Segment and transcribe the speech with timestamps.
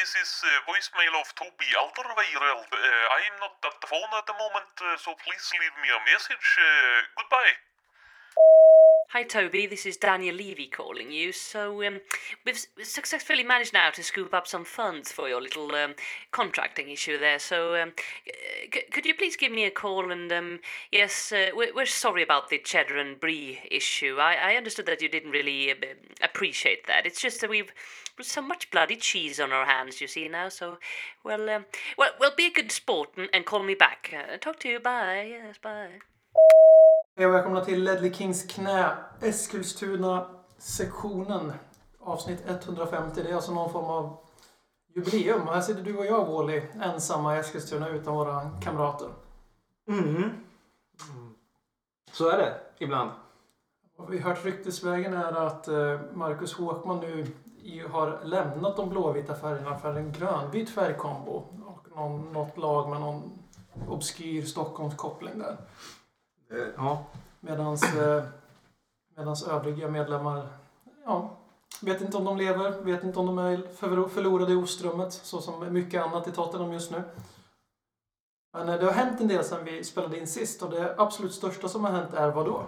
[0.00, 2.72] this is uh, voicemail of Toby Alderweireld.
[2.72, 6.00] Uh, I'm not at the phone at the moment, uh, so please leave me a
[6.08, 6.48] message.
[6.56, 7.52] Uh, goodbye.
[9.12, 9.66] Hi, Toby.
[9.66, 11.32] This is Daniel Levy calling you.
[11.32, 11.98] So, um,
[12.46, 15.96] we've successfully managed now to scoop up some funds for your little um,
[16.30, 17.40] contracting issue there.
[17.40, 17.92] So, um,
[18.72, 20.12] c- could you please give me a call?
[20.12, 20.60] And um,
[20.92, 24.18] yes, uh, we're, we're sorry about the cheddar and brie issue.
[24.20, 25.74] I, I understood that you didn't really uh,
[26.22, 27.04] appreciate that.
[27.04, 27.72] It's just that we've
[28.22, 30.50] so much bloody cheese on our hands, you see now.
[30.50, 30.78] So,
[31.24, 31.64] well, um,
[31.98, 34.14] well, well, be a good sport and, and call me back.
[34.16, 34.78] Uh, talk to you.
[34.78, 35.30] Bye.
[35.30, 35.98] Yes, bye.
[37.20, 41.52] Hej och välkomna till Ledley Kings knä, Eskilstuna-sektionen.
[41.98, 43.22] Avsnitt 150.
[43.22, 44.16] Det är alltså någon form av
[44.94, 45.46] jubileum.
[45.46, 49.08] Här sitter du och jag, Wally, ensamma i Eskilstuna utan våra kamrater.
[49.88, 50.30] Mm.
[52.12, 53.10] Så är det ibland.
[53.96, 57.26] Vad vi hört ryktesvägen är att eh, Marcus Håkman nu
[57.90, 61.44] har lämnat de blåvita färgerna för en grönvit färgkombo.
[61.66, 63.38] Och någon, något lag med någon
[63.88, 65.56] obskyr Stockholmskoppling där.
[66.76, 67.04] Ja.
[67.40, 68.24] Medans, eh,
[69.16, 70.48] medans övriga medlemmar,
[71.04, 71.36] ja,
[71.82, 75.72] vet inte om de lever, vet inte om de är förlorade i ostrummet, så som
[75.72, 77.02] mycket annat i Tottenham just nu.
[78.52, 81.34] Men eh, det har hänt en del sedan vi spelade in sist och det absolut
[81.34, 82.66] största som har hänt är vad då?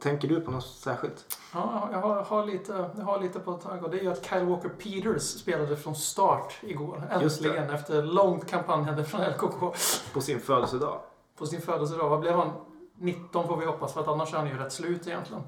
[0.00, 1.38] Tänker du på något särskilt?
[1.54, 4.26] Ja, jag har, har, lite, jag har lite på tag och det är ju att
[4.26, 7.08] Kyle Walker Peters spelade från start igår.
[7.10, 9.74] Äntligen, efter långt kampanjande från LKK
[10.12, 11.00] På sin födelsedag?
[11.40, 12.08] på sin födelsedag.
[12.08, 12.52] Vad blev han?
[12.98, 15.42] 19 får vi hoppas, för att annars är han ju rätt slut egentligen.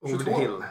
[0.00, 0.24] Over 22.
[0.24, 0.64] the hill.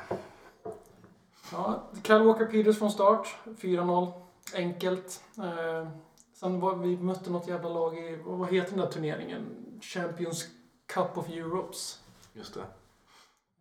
[1.52, 3.38] Ja, Kyle Walker Peters från start.
[3.45, 4.11] 4-0.
[4.55, 5.22] Enkelt.
[5.38, 5.89] Eh,
[6.33, 9.45] sen var vi mötte något jävla lag i, vad heter den där turneringen?
[9.81, 10.45] Champions
[10.88, 11.99] Cup of Europes.
[12.33, 12.66] Just det.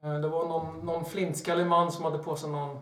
[0.02, 2.78] Eh, det var någon, någon flintskallig man som hade på sig någon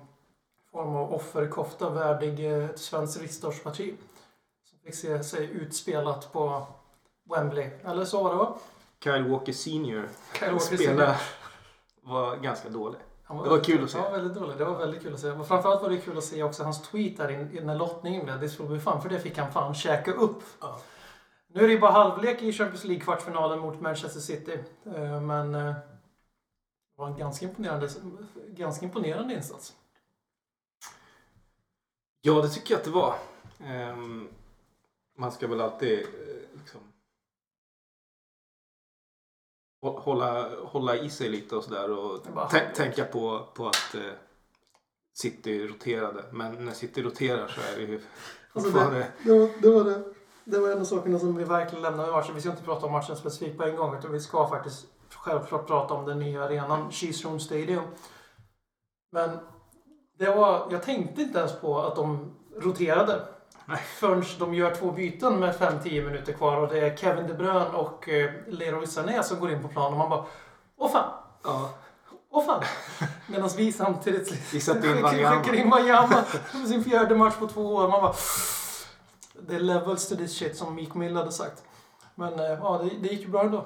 [0.73, 3.95] form av offerkofta värdig eh, ett svenskt riksdagsparti.
[4.71, 6.67] Som fick se sig utspelat på
[7.31, 7.71] Wembley.
[7.85, 8.57] Eller så var det va?
[9.05, 11.17] Kyle Walker Senior Kyle Walker spelade
[12.03, 12.99] var ganska dålig.
[13.25, 13.99] Han Det var kul att se.
[13.99, 14.59] Ja, väldigt dåligt.
[14.59, 15.29] Det var väldigt kul att se.
[15.29, 18.25] Men framförallt var det kul att se också hans tweet där in, in när lottningen
[18.25, 18.41] blev.
[18.41, 19.03] This will be fun.
[19.03, 20.43] För det fick han fan käka upp.
[20.61, 20.81] Ja.
[21.55, 24.59] Nu är det ju bara halvlek i Champions League-kvartsfinalen mot Manchester City.
[24.87, 27.89] Eh, Men eh, det var en ganska imponerande,
[28.49, 29.77] ganska imponerande insats.
[32.21, 33.15] Ja, det tycker jag att det var.
[33.65, 34.29] Ehm,
[35.19, 36.81] man ska väl alltid eh, liksom,
[39.83, 43.95] hå- hålla, hålla i sig lite och sådär och Det tänka på, på att
[45.13, 46.25] City roterade.
[46.33, 48.01] Men när City roterar så är det ju
[48.53, 49.13] Alltså, fortfarande...
[49.25, 50.15] Det var, det, var det.
[50.45, 52.35] Det var en av sakerna som vi verkligen lämnade med matchen.
[52.35, 55.67] Vi ska inte prata om matchen specifikt på en gång utan vi ska faktiskt självklart
[55.67, 57.83] prata om den nya arenan, Cheese Stadium.
[59.13, 59.39] Men
[60.19, 63.21] det var, jag tänkte inte ens på att de roterade.
[63.67, 63.79] Nej.
[63.79, 67.67] Förrän de gör två byten med 5-10 minuter kvar och det är Kevin De Bruyne
[67.67, 70.25] och eh, Leroy Sané som går in på plan och man bara
[70.77, 71.13] Åh fan!
[71.45, 71.71] Ja,
[72.31, 72.63] Åh fan!
[73.27, 76.25] Medan vi samtidigt Vi skickar- in Wanyama
[76.69, 77.89] sin fjärde match på två år.
[77.89, 78.15] Man bara...
[79.47, 81.65] Det är levels to this shit som Meek Mill hade sagt.
[82.15, 83.65] Men eh, ja, det, det gick ju bra ändå.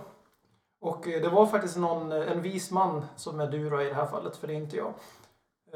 [0.81, 3.85] Och eh, det var faktiskt någon, eh, en vis man som är du då i
[3.85, 4.95] det här fallet, för det är inte jag.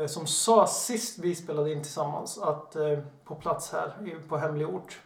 [0.06, 2.76] Som sa sist vi spelade in tillsammans att
[3.24, 3.94] på plats här
[4.28, 5.00] på hemlig ort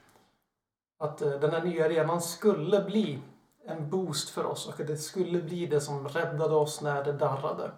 [0.98, 3.18] att den här nya arenan skulle bli
[3.66, 7.12] en boost för oss och att det skulle bli det som räddade oss när det
[7.12, 7.70] darrade.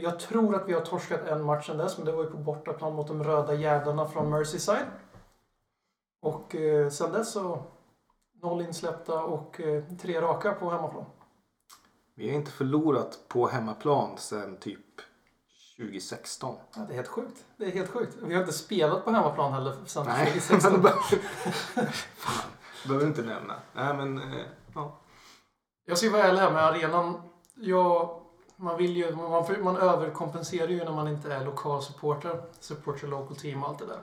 [0.00, 2.36] Jag tror att vi har torskat en match sedan dess, men det var ju på
[2.36, 4.86] bortaplan mot de röda jävlarna från Merseyside.
[6.22, 7.62] Och eh, sen dess så
[8.42, 11.04] noll insläppta och eh, tre raka på hemmaplan.
[12.14, 15.00] vi har inte förlorat på hemmaplan sedan typ
[15.76, 16.56] 2016.
[16.74, 17.44] Ja, det är helt sjukt.
[17.56, 18.16] Det är helt sjukt.
[18.22, 20.82] Vi har inte spelat på hemmaplan heller sedan Nej, 2016.
[22.16, 22.50] Fan,
[22.86, 23.54] behöver inte nämna.
[23.72, 24.98] Nej, men eh, ja.
[25.84, 27.22] Jag ska vara ärlig här med arenan.
[27.54, 28.20] Jag,
[28.56, 32.42] man, vill ju, man, man överkompenserar ju när man inte är lokal supporter.
[32.60, 34.00] Support your local team och allt det där.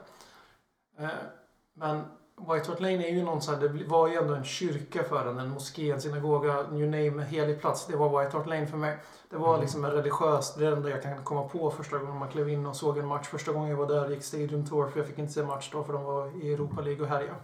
[0.98, 1.39] Eh,
[1.80, 2.04] Men
[2.52, 5.26] White Hart Lane är ju någon så här, det var ju ändå en kyrka för
[5.30, 7.86] en, en moské, en synagoga, you name, helig plats.
[7.86, 8.98] Det var White Hart Lane för mig.
[9.30, 9.60] Det var Mm.
[9.60, 12.76] liksom en religiös, det enda jag kan komma på första gången man klev in och
[12.76, 13.26] såg en match.
[13.28, 15.84] Första gången jag var där gick Stadium Tour, för jag fick inte se match då
[15.84, 17.34] för de var i Europa League och härjade,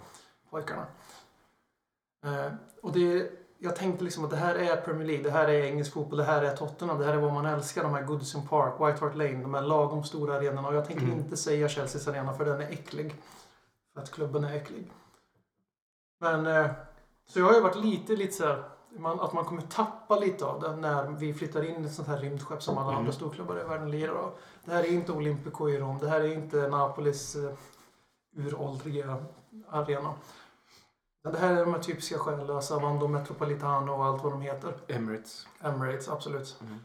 [0.50, 0.86] pojkarna.
[2.26, 2.52] Eh,
[2.82, 5.92] och det, jag tänkte liksom att det här är Premier League, det här är engelsk
[5.92, 7.82] fotboll, det här är Tottenham, det här är vad man älskar.
[7.82, 10.68] De här Goodison Park, White Hart Lane, de här lagom stora arenorna.
[10.68, 11.18] Och jag tänker Mm.
[11.18, 13.14] inte säga Chelseas arena för den är äcklig.
[13.96, 14.90] Att klubben är äcklig.
[16.20, 16.70] Men, eh,
[17.26, 18.64] så jag har ju varit lite, lite så här
[19.20, 22.19] att man kommer tappa lite av det när vi flyttar in i ett sånt här
[22.19, 22.98] rymdskepp som alla Mm.
[22.98, 24.38] andra storklubbar i världen lirar av.
[24.64, 25.98] Det här är inte Olympico i Rom.
[25.98, 27.50] Det här är inte Napolis eh,
[28.37, 29.25] uråldriga
[29.69, 30.14] arena.
[31.32, 34.75] Det här är de här typiska själlösa, Vando Metropolitano och allt vad de heter.
[34.88, 35.46] Emirates.
[35.60, 36.56] Emirates, absolut.
[36.60, 36.78] Mm.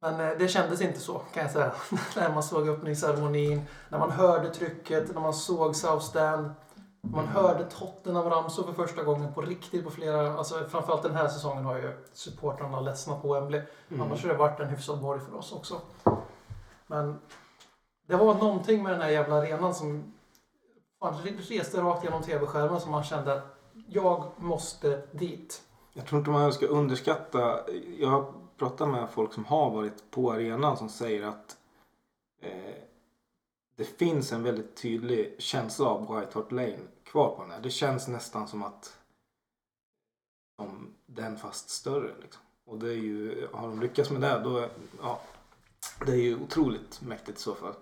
[0.00, 1.72] Men eh, det kändes inte så, kan jag säga.
[2.16, 6.50] när man såg öppningsceremonin, när man hörde trycket, när man såg South Stand.
[7.00, 7.36] Man Mm.
[7.36, 10.34] hörde Tottenham ramsor för första gången på riktigt på flera...
[10.38, 13.62] Alltså framförallt den här säsongen har ju supportrarna ledsnat på Wembley.
[13.88, 14.02] Mm.
[14.02, 15.80] Annars har det varit en hyfsad borg för oss också.
[16.86, 17.18] Men
[18.08, 20.12] det var någonting med den här jävla arenan som
[21.00, 21.14] fan,
[21.48, 23.56] reste rakt genom tv-skärmen som man kände att
[23.88, 25.62] jag måste dit.
[25.92, 27.60] Jag tror inte man ska underskatta.
[27.98, 31.58] Jag har pratat med folk som har varit på arenan som säger att
[32.40, 32.74] eh,
[33.76, 37.60] det finns en väldigt tydlig känsla av White Hart Lane kvar på den här.
[37.60, 38.98] Det känns nästan som att
[40.56, 42.14] som den fast större.
[42.22, 42.42] Liksom.
[42.64, 44.68] Och det är ju, har de lyckats med det då,
[45.02, 45.20] ja,
[46.06, 47.74] det är ju otroligt mäktigt i så fall.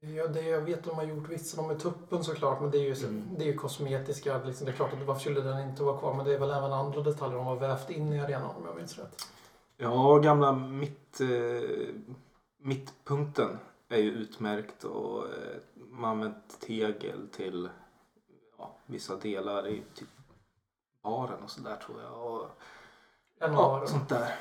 [0.00, 3.06] Ja, det jag vet de har gjort de med tuppen såklart, men det är ju,
[3.06, 3.28] Mm.
[3.38, 4.44] det är ju kosmetiska.
[4.44, 6.14] Liksom, det är klart att varför skulle den inte vara kvar?
[6.14, 8.76] Men det är väl även andra detaljer de har vävt in i arenan om jag
[8.76, 9.28] minns rätt.
[9.80, 11.94] Ja, gamla mitt, eh,
[12.62, 13.58] mittpunkten
[13.88, 15.56] är ju utmärkt och eh,
[15.90, 17.68] man använt tegel till
[18.58, 20.08] ja, vissa delar i typ
[21.02, 22.26] baren och sådär tror jag.
[22.26, 22.46] Och,
[23.40, 24.34] En ja, sånt där.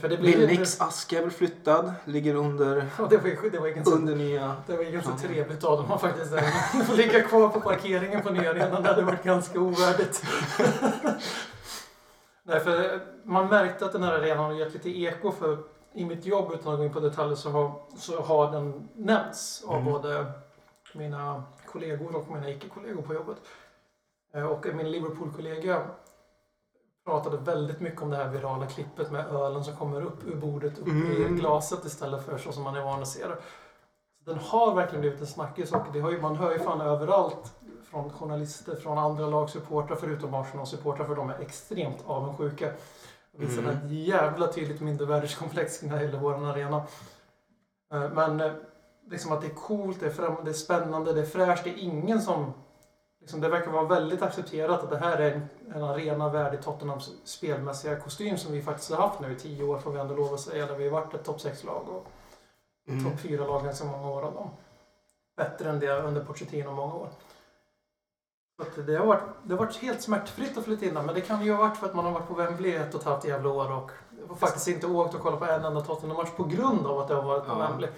[0.00, 3.28] För det blir Bill lite- Nicks ask är väl flyttad, ligger under, Ja, det var
[3.28, 4.56] ju det var ju ganska, under nya...
[4.66, 5.18] det var ju ganska Ja.
[5.18, 6.32] trevligt av dem att faktiskt
[6.96, 8.82] ligga kvar på parkeringen på nya arenan.
[8.82, 10.22] Det hade varit ganska ovärdigt.
[12.46, 15.58] Nej, för man märkte att den här arenan har gett lite eko för
[15.92, 19.64] i mitt jobb, utan att gå in på detaljer, så har, så har den nämnts
[19.66, 19.92] av Mm.
[19.92, 20.26] både
[20.94, 23.36] mina kollegor och mina icke-kollegor på jobbet.
[24.34, 25.82] Eh, Och min Liverpool-kollega
[27.04, 30.78] pratade väldigt mycket om det här virala klippet med ölen som kommer upp ur bordet,
[30.78, 30.90] upp i
[31.24, 31.36] Mm.
[31.36, 33.36] glaset istället för så som man är van att se det.
[34.24, 37.52] Den har verkligen blivit en snackis och det har ju, man hör ju fan överallt
[37.94, 42.66] från journalister, från andra lagsupportrar förutom Arsenal-supportrar för de är extremt avundsjuka.
[43.32, 43.76] Det visar Mm.
[43.76, 46.82] ett jävla tydligt mindervärdeskomplex när det gäller vår arena.
[47.92, 48.52] Eh, Men eh,
[49.10, 51.64] liksom att det är coolt, det är, främ- det är spännande, det är fräscht.
[51.64, 52.52] Det är ingen som...
[53.20, 57.10] Liksom det verkar vara väldigt accepterat att det här är en, en arena värdig Tottenhams
[57.24, 60.34] spelmässiga kostym som vi faktiskt har haft nu i tio år får vi ändå lov
[60.34, 60.66] att säga.
[60.66, 62.06] Där vi har varit ett topp 6-lag och
[62.88, 63.04] Mm.
[63.04, 64.48] topp 4-lag ganska många år av dem.
[65.36, 67.08] Bättre än det under Pochettino många år.
[68.86, 71.52] Det, har varit, det har varit helt smärtfritt att flytta in men det kan ju
[71.52, 73.72] ha varit för att man har varit på Wembley ett och ett halvt jävla år
[73.72, 73.90] och
[74.28, 77.14] och faktiskt inte åkt och kollat på en enda Tottenham-match på grund av att det
[77.14, 77.68] har varit på Ja.
[77.68, 77.90] Wembley.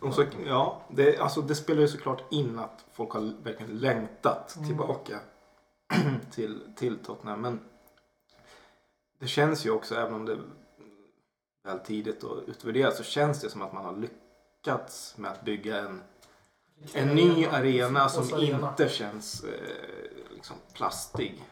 [0.00, 4.54] Och så, ja, det, alltså, det spelar ju såklart in att folk har verkligen längtat
[4.56, 4.68] Mm.
[4.68, 5.20] tillbaka
[6.30, 7.40] till, till Tottenham.
[7.40, 7.60] Men
[9.18, 10.40] det känns ju också, även om det är
[11.64, 15.78] väl tidigt att utvärdera, så känns det som att man har lyckats med att bygga
[15.78, 16.02] en,
[16.92, 19.50] en ny arena som inte känns eh,
[20.34, 21.44] liksom plastig.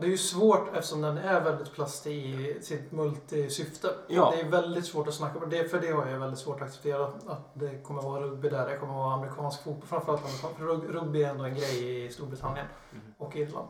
[0.00, 3.88] Det är ju svårt eftersom den är väldigt plastig i sitt multisyfte.
[4.08, 4.30] Ja.
[4.36, 5.68] Det är väldigt svårt att snacka om det.
[5.70, 8.68] För det har jag väldigt svårt att acceptera att det kommer att vara rugby där.
[8.70, 9.86] Det kommer att vara amerikansk fotboll.
[9.88, 10.56] Framförallt amerikansk.
[10.58, 13.04] För rug- rugby är ändå en grej i Storbritannien Mm.
[13.18, 13.68] och Irland.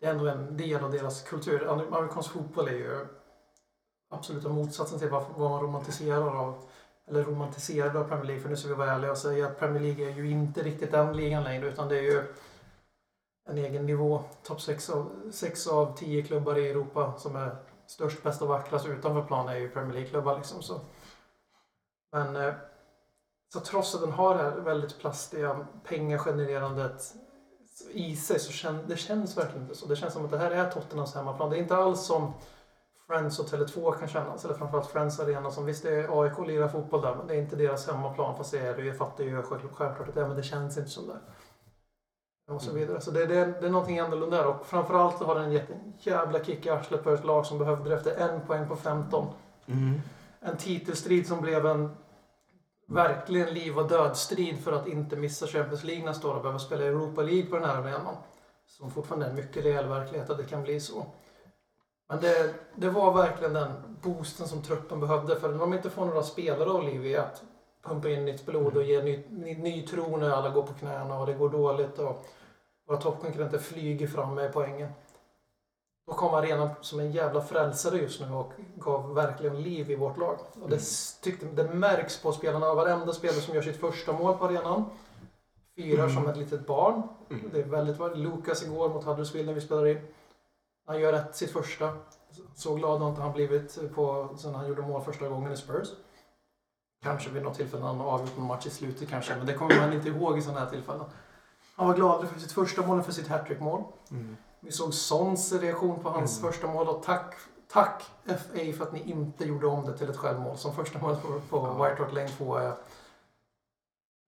[0.00, 1.66] Det är ändå en del av deras kultur.
[1.68, 3.06] Amer- Amerikansk fotboll är ju
[4.10, 6.67] absoluta motsatsen till vad man romantiserar av
[7.08, 8.42] eller romantiserade av Premier League.
[8.42, 10.92] För nu ska vi vara ärliga och säga att Premier League är ju inte riktigt
[10.92, 12.22] den ligan längre utan det är ju
[13.48, 14.22] en egen nivå.
[14.42, 18.86] Topp 6 av, 6 av 10 klubbar i Europa som är störst, bäst och vackrast
[18.86, 20.36] utanför plan är ju Premier League-klubbar.
[20.36, 20.80] Liksom, så.
[22.12, 22.54] Men eh,
[23.52, 27.14] så trots att den har det här väldigt plastiga pengagenererandet
[27.90, 29.86] i sig så känns det känns verkligen inte så.
[29.86, 31.50] Det känns som att det här är Tottenhams hemmaplan.
[31.50, 32.32] Det är inte alls som
[33.08, 34.44] Friends och Tele2 kan kännas.
[34.44, 37.38] Eller framförallt Friends Arena som visst det är AIK lirar fotboll där men det är
[37.38, 38.36] inte deras hemmaplan.
[38.36, 38.84] Fast det är det.
[38.84, 41.18] Jag fattar ju själv- självklart att det är men det känns inte som det.
[42.54, 42.80] Och så Mm.
[42.80, 43.00] vidare.
[43.00, 44.46] Så det, det, det är någonting annorlunda där.
[44.46, 47.90] Och framförallt har den gett en jävla kick i arslet på ett lag som behövde
[47.90, 49.26] det efter en poäng på 15.
[49.66, 50.00] Mm.
[50.40, 51.96] En titelstrid som blev en
[52.88, 56.84] verkligen liv och dödstrid för att inte missa Champions League nästa år och behöva spela
[56.84, 58.16] Europa League på den här arenan.
[58.66, 61.06] Som fortfarande är en mycket reell verklighet att det kan bli så.
[62.08, 63.72] Men det, det var verkligen den
[64.02, 65.36] boosten som truppen behövde.
[65.40, 67.42] För när de inte får några spelare av liv i att
[67.82, 71.20] pumpa in nytt blod och ge ny, ny, ny tro när alla går på knäna
[71.20, 72.26] och det går dåligt och
[72.88, 74.88] våra toppkonkurrenter flyger fram med poängen.
[76.06, 80.18] Då kom arenan som en jävla frälsare just nu och gav verkligen liv i vårt
[80.18, 80.38] lag.
[80.62, 80.84] Och det, Mm.
[81.22, 82.74] tyckte, det märks på spelarna.
[82.74, 84.84] Varenda spelare som gör sitt första mål på arenan
[85.76, 86.14] firar Mm.
[86.14, 87.02] som ett litet barn.
[87.30, 87.50] Mm.
[87.52, 89.98] Det är väldigt Lukas igår mot Huddersfield när vi spelade in.
[90.88, 91.92] Han gör rätt sitt första.
[92.54, 95.88] Så glad har inte han blivit på, sen han gjorde mål första gången i Spurs.
[97.02, 99.92] Kanske vid något tillfälle han avgjort någon match i slutet kanske, men det kommer man
[99.92, 101.04] inte ihåg i sådana här tillfällen.
[101.76, 103.82] Han var glad för sitt första mål för sitt hattrickmål.
[104.10, 104.36] Mm.
[104.60, 106.52] Vi såg Sons reaktion på hans Mm.
[106.52, 107.34] första mål och tack,
[107.72, 111.22] tack FA för att ni inte gjorde om det till ett självmål som första målet
[111.22, 111.84] på, på Ja.
[111.84, 112.74] White Hart Lane 2 är.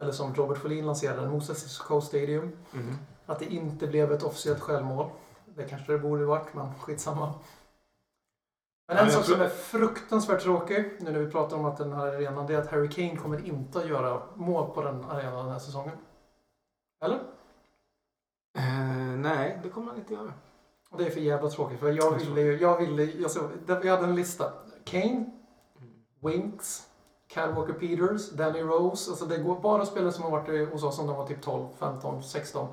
[0.02, 2.52] Eller som Robert Folin lanserade, Moses Sissoko Stadium.
[2.72, 2.96] Mm.
[3.26, 5.10] Att det inte blev ett officiellt självmål.
[5.56, 7.34] Det kanske det borde varit, men skitsamma.
[8.88, 11.92] Men en jag sak som är fruktansvärt tråkig, nu när vi pratar om att den
[11.92, 15.44] här arenan, det är att Harry Kane kommer inte att göra mål på den arenan
[15.44, 15.96] den här säsongen.
[17.04, 17.16] Eller?
[18.58, 20.32] Eh, nej, det kommer han inte göra.
[20.90, 23.96] Och det är för jävla tråkigt, för jag ville ju, jag ville, alltså, det- jag
[23.96, 24.52] hade en lista.
[24.84, 25.30] Kane,
[26.20, 26.88] Winks,
[27.28, 29.10] Cal Walker Peters, Danny Rose.
[29.10, 31.66] Alltså det går bara spelare som har varit hos oss som de var typ 12,
[31.78, 32.68] 15, 16.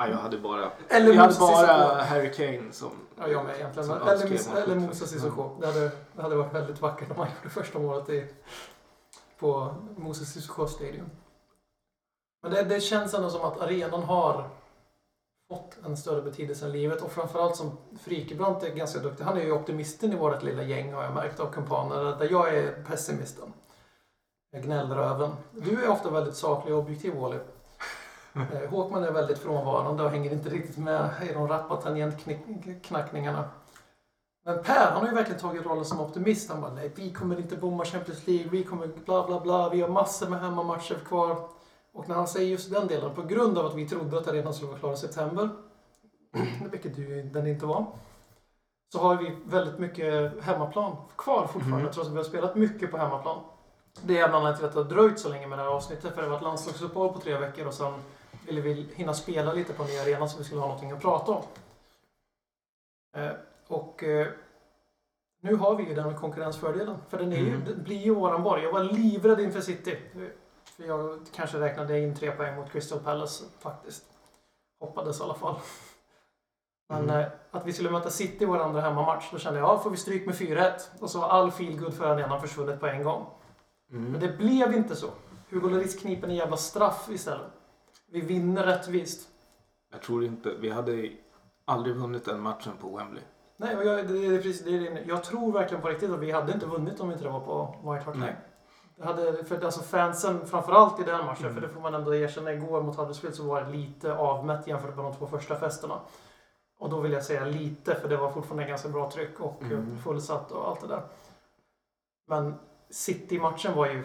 [0.00, 2.02] Ja, jag hade bara, Eller jag hade bara.
[2.02, 2.90] Harry Kane som...
[3.18, 3.88] Ja, jag med egentligen.
[3.88, 4.62] som eller, mål.
[4.62, 5.60] eller Moses Sissoko.
[5.60, 8.26] Det hade, det hade varit väldigt vackert om han gjorde första målet i,
[9.38, 11.10] på Moses Sissoko Stadium.
[12.42, 14.48] Men det, det känns ändå som att arenan har
[15.48, 19.24] fått en större betydelse än livet och framförallt som Frikebrant är ganska duktig.
[19.24, 22.54] Han är ju optimisten i vårt lilla gäng har jag märkt av kumpaner där jag
[22.54, 23.52] är pessimisten.
[24.50, 25.30] Jag gnällröven.
[25.52, 27.38] Du är ofta väldigt saklig och objektiv Wally.
[28.34, 33.44] Eh, Håkman är väldigt frånvarande och hänger inte riktigt med i de rappa tangentknackningarna.
[34.44, 36.50] Men Per, han har ju verkligen tagit rollen som optimist.
[36.50, 39.80] Han bara, nej, vi kommer inte bomma Champions League, vi kommer bla bla bla, vi
[39.80, 41.48] har massor med hemmamatcher kvar.
[41.92, 44.54] Och när han säger just den delen, på grund av att vi trodde att arenan
[44.54, 45.48] skulle vara klar i september,
[46.70, 46.96] vilket
[47.32, 47.86] den inte var,
[48.92, 51.92] så har vi väldigt mycket hemmaplan kvar fortfarande, Mm.
[51.92, 53.38] trots att vi har spelat mycket på hemmaplan.
[54.02, 56.14] Det är bland annat till att det har dröjt så länge med det här avsnittet,
[56.14, 57.92] för det var ett landslagsuppehåll på tre veckor och sen
[58.50, 61.00] ville vi hinna spela lite på en ny arena så vi skulle ha någonting att
[61.00, 61.42] prata om.
[63.16, 63.32] Eh,
[63.68, 64.26] och eh,
[65.40, 66.96] nu har vi ju den konkurrensfördelen.
[67.08, 67.64] För den är ju, Mm.
[67.66, 68.62] det blir ju våran borg.
[68.62, 69.98] Jag var livrädd inför City.
[70.64, 74.04] För jag kanske räknade in tre poäng mot Crystal Palace faktiskt.
[74.80, 75.56] Hoppades i alla fall.
[76.88, 77.20] Men Mm.
[77.20, 79.90] eh, att vi skulle möta City i vår andra hemmamatch, då kände jag ja, får
[79.90, 80.90] vi stryk med 4-1.
[81.00, 83.26] Och så har all feelgood för arenan försvunnit på en gång.
[83.90, 84.10] Mm.
[84.12, 85.10] Men det blev inte så.
[85.50, 87.52] Hugo Lloris kniper en jävla straff istället.
[88.12, 89.28] Vi vinner rättvist.
[89.92, 91.10] Jag tror inte, vi hade
[91.64, 93.22] aldrig vunnit den matchen på Wembley.
[93.56, 96.30] Nej, och jag, det, är precis, det är, jag tror verkligen på riktigt att vi
[96.30, 98.36] hade inte vunnit om inte det var på White Hart Lane.
[98.96, 101.54] Det hade, för alltså fansen, framförallt i den matchen, Mm.
[101.54, 104.96] för det får man ändå erkänna, igår mot Huddersfield så var det lite avmätt jämfört
[104.96, 106.00] med de två första festerna.
[106.78, 109.98] Och då vill jag säga lite, för det var fortfarande ganska bra tryck och mm.
[109.98, 111.02] fullsatt och allt det där.
[112.28, 112.54] Men
[112.90, 114.04] City-matchen var ju,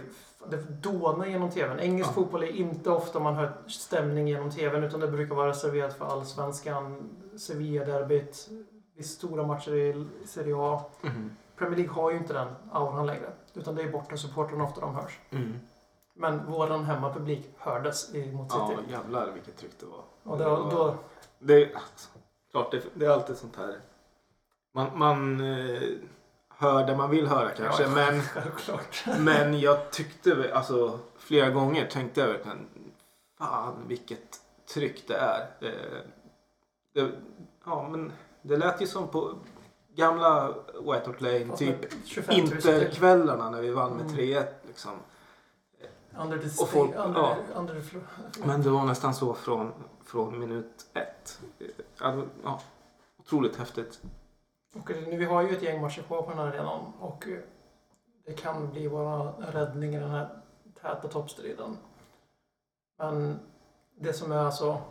[0.50, 1.80] det dånade genom TVn.
[1.80, 2.14] Engelsk Ja.
[2.14, 6.06] fotboll är inte ofta man hör stämning genom TVn, utan det brukar vara reserverat för
[6.06, 8.50] allsvenskan, Sevilla-derbyt,
[9.04, 10.82] stora matcher i Serie A.
[11.04, 11.32] Mm.
[11.58, 13.30] Premier League har ju inte den auran längre.
[13.54, 15.20] Utan det är borta supportrarna ofta de hörs.
[15.30, 15.54] Mm.
[16.16, 18.92] Men våran hemmapublik hördes mot Ja, City.
[18.92, 20.04] jävlar vilket tryck det var.
[20.24, 20.96] och det då, var- då,
[21.40, 21.70] Det,
[22.52, 23.76] klart, det, det är alltid sånt här.
[24.74, 25.82] Man, man eh,
[26.58, 27.84] hör det man vill höra kanske.
[27.84, 27.90] Ja.
[27.90, 32.68] Men, men jag tyckte, alltså flera gånger tänkte jag verkligen,
[33.38, 34.40] fan vilket
[34.74, 35.42] tryck det är.
[35.62, 35.72] Eh,
[36.94, 37.12] det,
[37.66, 39.36] ja, men det lät ju som på
[39.96, 40.48] gamla
[40.80, 42.56] White Hart Lane, typ med 25 000 till.
[42.56, 44.16] interkvällarna när vi vann med Mm.
[44.16, 44.92] 3-1 liksom.
[46.20, 47.38] Under the, Och folk- under, ja.
[47.56, 47.84] under.
[48.46, 49.74] Men det var nästan så från,
[50.06, 51.40] från minut ett.
[51.60, 52.62] Eh, det ja,
[53.20, 54.02] otroligt häftigt.
[54.80, 56.94] Och nu, vi har ju ett gäng matcher kvar på den här arenan.
[57.00, 57.40] Och eh,
[58.26, 60.30] det kan bli vår räddning i den här
[60.82, 61.78] täta toppstriden.
[62.98, 63.40] Men
[64.00, 64.82] det som är alltså...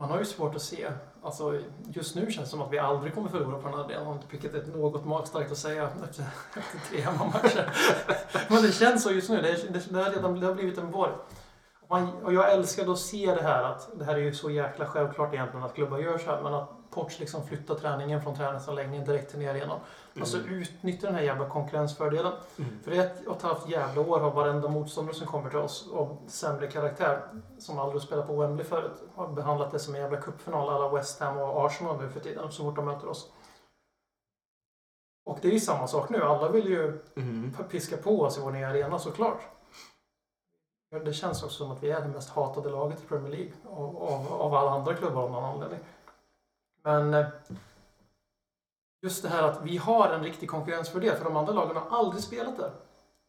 [0.00, 0.92] Man har ju svårt att se.
[1.22, 4.18] Alltså, just nu känns det som att vi aldrig kommer förlora på den här arenan.
[4.30, 6.24] Vilket är något magstarkt att säga efter,
[6.56, 7.72] efter tre hemmamatcher.
[8.48, 9.42] Men det känns så just nu.
[9.42, 11.12] Det, det, det, har, redan, det har blivit en borg.
[11.90, 14.86] Man, och jag älskade att se det här att det här är ju så jäkla
[14.86, 16.42] självklart egentligen att klubbar gör så här.
[16.42, 19.80] Men att Ports liksom flyttar träningen från träningsanläggningen direkt till ner arenan.
[20.20, 22.32] Alltså utnyttja den här jävla konkurrensfördelen.
[22.58, 22.70] Mm.
[22.84, 26.18] För ett och ett halvt jävla år har varenda motståndare som kommer till oss av
[26.26, 27.22] sämre karaktär,
[27.58, 31.20] som aldrig spelat på Wembley förut, har behandlat det som en jävla cupfinal alla West
[31.20, 33.30] Ham och Arsenal nu för tiden, så fort de möter oss.
[35.26, 36.22] Och det är ju samma sak nu.
[36.22, 37.54] Alla vill ju Mm.
[37.70, 39.40] piska på oss i vår nya arena såklart.
[40.90, 43.96] Det känns också som att vi är det mest hatade laget i Premier League av,
[43.96, 45.80] av, av alla andra klubbar av någon anledning.
[46.82, 47.26] Men eh,
[49.02, 52.22] just det här att vi har en riktig konkurrensfördel för de andra lagen har aldrig
[52.22, 52.70] spelat där.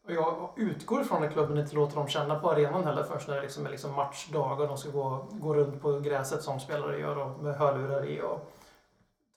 [0.04, 3.34] Och jag utgår ifrån att klubben inte låter dem känna på arenan heller först när
[3.34, 6.98] det liksom är liksom matchdag och de ska gå, gå runt på gräset som spelare
[6.98, 8.52] gör och med hörlurar i och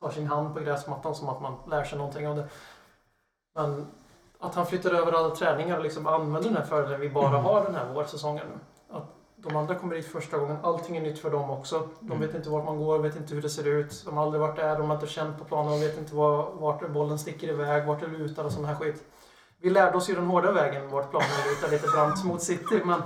[0.02, 2.50] tar sin hand på gräsmattan som att man lär sig någonting av det.
[3.56, 3.88] Men
[4.44, 7.64] att han flyttar över alla träningar och liksom använder den här fördelen vi bara har
[7.64, 8.60] den här vårsäsongen nu.
[8.96, 11.90] Att de andra kommer dit första gången, allting är nytt för dem också.
[12.00, 12.20] De Mm.
[12.28, 14.02] vet inte vart man går, vet inte hur det ser ut.
[14.06, 16.52] De har aldrig varit där, de har inte känt på planen, de vet inte var,
[16.52, 19.04] vart bollen sticker iväg, vart det lutar och sån här skit.
[19.62, 23.02] Vi lärde oss ju den hårda vägen vart planen lutar lite brant mot City, men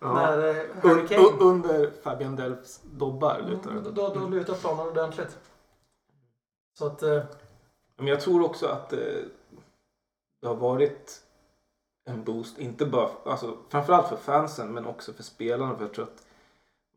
[0.00, 0.12] Ja.
[0.12, 1.22] när eh, Un, Harry Kane...
[1.22, 3.90] un, under Fabian Delfs dobbar lutar Mm, det.
[3.90, 5.38] då, då lutar planen ordentligt.
[6.78, 7.02] Så att...
[7.02, 7.22] Eh,
[7.96, 8.98] Men jag tror också att eh,
[10.42, 11.22] det har varit
[12.04, 15.76] en boost, inte bara, alltså framförallt för fansen men också för spelarna.
[15.76, 16.26] För jag tror att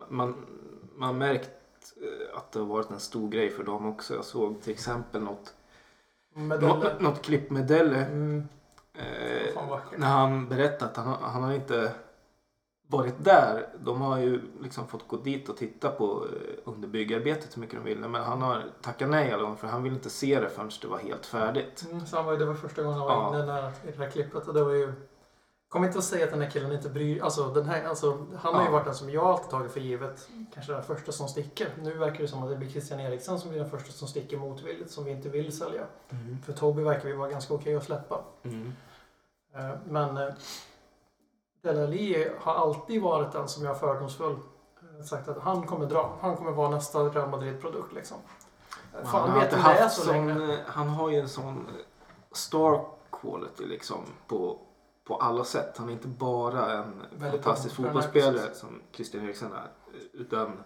[0.09, 0.45] man,
[0.95, 1.49] man har märkt
[2.01, 4.15] eh, att det har varit en stor grej för dem också.
[4.15, 5.53] Jag såg till exempel något,
[6.33, 8.05] något, något klipp med Delle.
[8.05, 8.47] mm,
[8.97, 11.91] Eh, när han berättade att han, han har inte
[12.87, 13.67] varit där.
[13.79, 17.75] De har ju liksom fått gå dit och titta på eh, under byggarbetet hur mycket
[17.75, 18.07] de ville.
[18.07, 20.87] Men han har tackat nej alla gånger för han vill inte se det förrän det
[20.87, 21.85] var helt färdigt.
[21.91, 23.29] Mm, så han var, ju- det var första gången han var Ja.
[23.43, 24.47] inne där, i det här klippet.
[24.47, 24.93] Och det var ju...
[25.69, 28.53] Kom inte att säga att den här killen inte bryr alltså, den här, alltså Han
[28.55, 28.71] har ju Ja.
[28.71, 30.29] varit den som jag alltid tagit för givet.
[30.53, 31.67] Kanske den första som sticker.
[31.81, 34.37] Nu verkar det som att det blir Christian Eriksen som blir den första som sticker
[34.37, 34.91] motvilligt.
[34.91, 35.85] Som vi inte vill sälja.
[36.45, 38.21] För Toby verkar vi vara ganska okej att släppa.
[38.43, 38.73] Mm.
[39.55, 40.17] Eh, Men
[41.65, 44.31] eh, Delali har alltid varit den som jag har fördomsfull
[44.99, 46.17] eh, sagt att han kommer dra.
[46.21, 48.17] Han kommer vara nästa Real Madrid-produkt liksom.
[49.03, 50.53] Fan, har vet inte det är så sån, länge?
[50.53, 51.85] eh, Han har ju en sån eh,
[52.31, 54.59] star quality liksom på,
[55.07, 55.77] på alla sätt.
[55.77, 57.85] Han är inte bara en Väldigt fantastisk bra.
[57.85, 59.71] fotbollsspelare som Christian Eriksen är.
[60.13, 60.63] Utan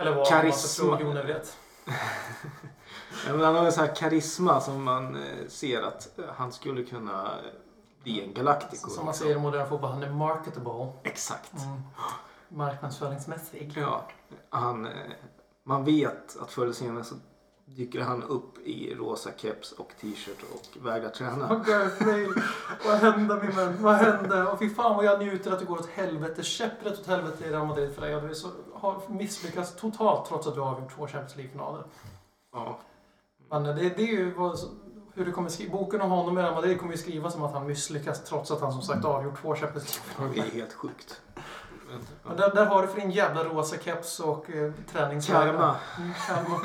[0.00, 0.84] Eller vad karisma.
[0.96, 0.96] tror
[1.26, 1.56] vet.
[3.26, 5.18] Han har en sån här karisma som man
[5.48, 7.30] ser att han skulle kunna
[8.04, 8.88] bli en galaktiker.
[8.88, 10.92] Som man säger i modern fotboll, han är marketable.
[11.02, 11.52] Exakt.
[11.52, 11.82] Mm.
[12.48, 13.72] Marknadsföringsmässig.
[13.76, 14.06] Ja,
[14.48, 14.92] han, eh,
[15.64, 17.14] man vet att förr eller senare så
[17.66, 21.48] dyker han upp i rosa keps och t-shirt och vägrar träna.
[21.48, 22.42] Och Gareth Bale.
[22.86, 23.76] Vad hände min vän?
[23.82, 24.46] Vad hände?
[24.46, 26.42] Och fy fan vad jag njuter att det går åt helvete.
[26.42, 28.20] Käpprätt åt helvete i Real Madrid för dig.
[28.28, 31.84] Du så, har misslyckats totalt trots att du har avgjort två Champions League-finaler.
[32.52, 32.78] Ja.
[33.50, 34.58] Men det, det är ju vad,
[35.14, 35.72] hur det kommer skriva.
[35.72, 38.60] Boken om honom i Real Madrid kommer ju skriva som att han misslyckas trots att
[38.60, 40.50] han som sagt avgjort två Champions Det League-finaler.
[40.50, 41.20] är helt sjukt.
[42.22, 45.46] Men där, där har du för din jävla rosa keps och eh, träningsvägar.
[45.52, 45.76] Karma.
[45.98, 46.60] Mm, karma.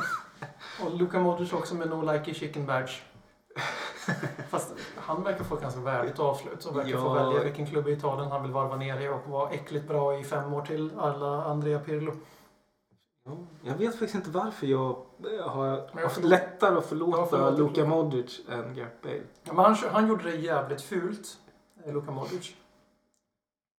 [0.85, 2.91] Och Luka Modric också med No Like Chicken Badge.
[4.49, 7.13] Fast han verkar få ett ganska värdigt avslut och verkar få Ja.
[7.13, 10.23] välja vilken klubb i Italien han vill varva ner i och vara äckligt bra i
[10.23, 12.13] fem år till alla Andrea Pirlo.
[13.25, 14.89] Ja, Jag vet faktiskt inte varför jag
[15.39, 17.85] eh, har jag haft förlåt- lättare att Jag förlåta Luka.
[17.85, 19.21] Modric än Gareth Bale.
[19.43, 21.37] Ja, men han, han gjorde det jävligt fult,
[21.85, 22.55] eh, Luka Modric.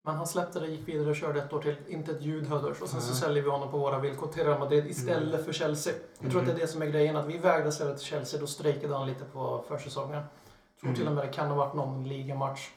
[0.04, 1.76] Men han släppte det, gick vidare och körde ett år till.
[1.88, 2.80] Inte ett ljud hördes.
[2.82, 5.94] Och sen så säljer vi honom på våra villkor till Real Madrid istället för Chelsea.
[6.20, 7.16] Jag tror att det är det som är grejen.
[7.16, 8.40] Att vi vägrade sälja till Chelsea.
[8.40, 10.22] Då strejkade han lite på försäsongen.
[10.22, 10.94] Jag tror Mm.
[10.96, 12.68] till och med det kan ha varit någon ligamatch.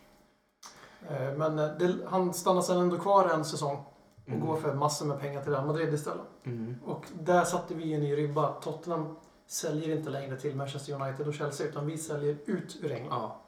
[1.09, 3.85] Eh, Men det, han stannar sen ändå kvar en säsong.
[4.25, 6.25] Och går för massor med pengar till Real Madrid istället.
[6.43, 6.75] Mm.
[6.85, 8.51] Och där satte vi en ny ribba.
[8.53, 9.15] Tottenham
[9.47, 11.67] säljer inte längre till Manchester United och Chelsea.
[11.67, 13.21] Utan vi säljer ut ur England.
[13.21, 13.39] Ja.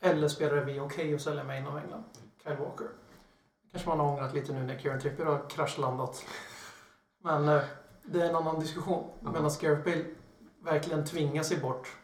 [0.00, 2.04] Eller spelar vi okej att sälja med inom England?
[2.42, 2.86] Kyle Walker.
[3.72, 6.24] Kanske man har ångrat lite nu när Kieran Trippier har kraschlandat.
[7.22, 7.62] Men eh,
[8.04, 9.10] det är en annan diskussion.
[9.20, 10.04] Men att Gareth Bale
[10.64, 11.96] verkligen tvingar sig bort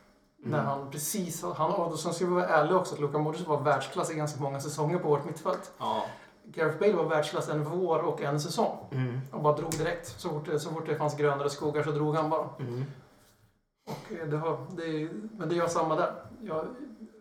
[0.43, 0.67] när Mm.
[0.71, 1.43] han precis...
[1.43, 4.41] Han, och sen ska vi vara ärliga också att Luka Modric var världsklass i ganska
[4.41, 5.73] många säsonger på vårt mittfält.
[5.79, 6.05] Ja.
[6.53, 8.77] Gareth Bale var världsklass en vår och en säsong.
[8.93, 9.21] Mm.
[9.33, 10.21] Och bara drog direkt.
[10.21, 12.49] Så fort, så fort det fanns grönare skogar så drog han bara.
[12.59, 12.85] Mm.
[13.87, 15.09] Och eh, det har, det
[15.39, 16.13] men det gör samma där.
[16.43, 16.67] Jag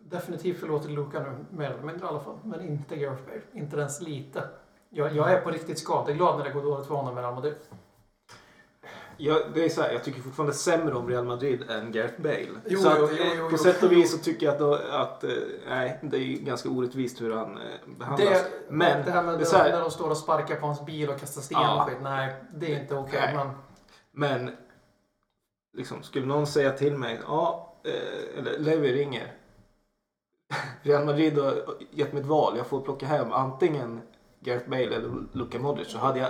[0.01, 2.37] definitivt förlåter Luka nu, mer eller mindre i alla fall.
[2.43, 3.41] Men inte Gareth Bale.
[3.53, 4.43] Inte ens lite.
[4.89, 7.55] Jag, jag är på riktigt skadeglad när det går dåligt för honom med Real Madrid.
[9.21, 12.47] Ja, det är så här, jag tycker fortfarande sämre om Real Madrid än Gareth Bale.
[12.65, 13.57] Jo, så att, jo, jo, eh, jo, på jo.
[13.57, 15.29] sätt och vis så tycker jag att, då, att eh,
[15.69, 17.63] nej, det är ganska orättvist hur han eh,
[17.99, 18.29] behandlas.
[18.29, 20.85] Det, Men, det här med det så här- när de står och sparkar på hans
[20.85, 21.83] bil och kastar sten Ja.
[21.83, 21.97] och skit.
[22.01, 23.19] Nej, det är inte okej.
[23.35, 23.45] Nej.
[24.11, 24.55] men Men
[25.77, 27.73] liksom, skulle någon säga till mig, ja,
[28.37, 29.33] eller Levi ringer.
[30.81, 31.53] Real Madrid har
[31.91, 32.57] gett mig ett val.
[32.57, 34.01] Jag får plocka hem antingen
[34.39, 35.87] Gareth Bale eller Luka Modric.
[35.91, 36.29] Så hade jag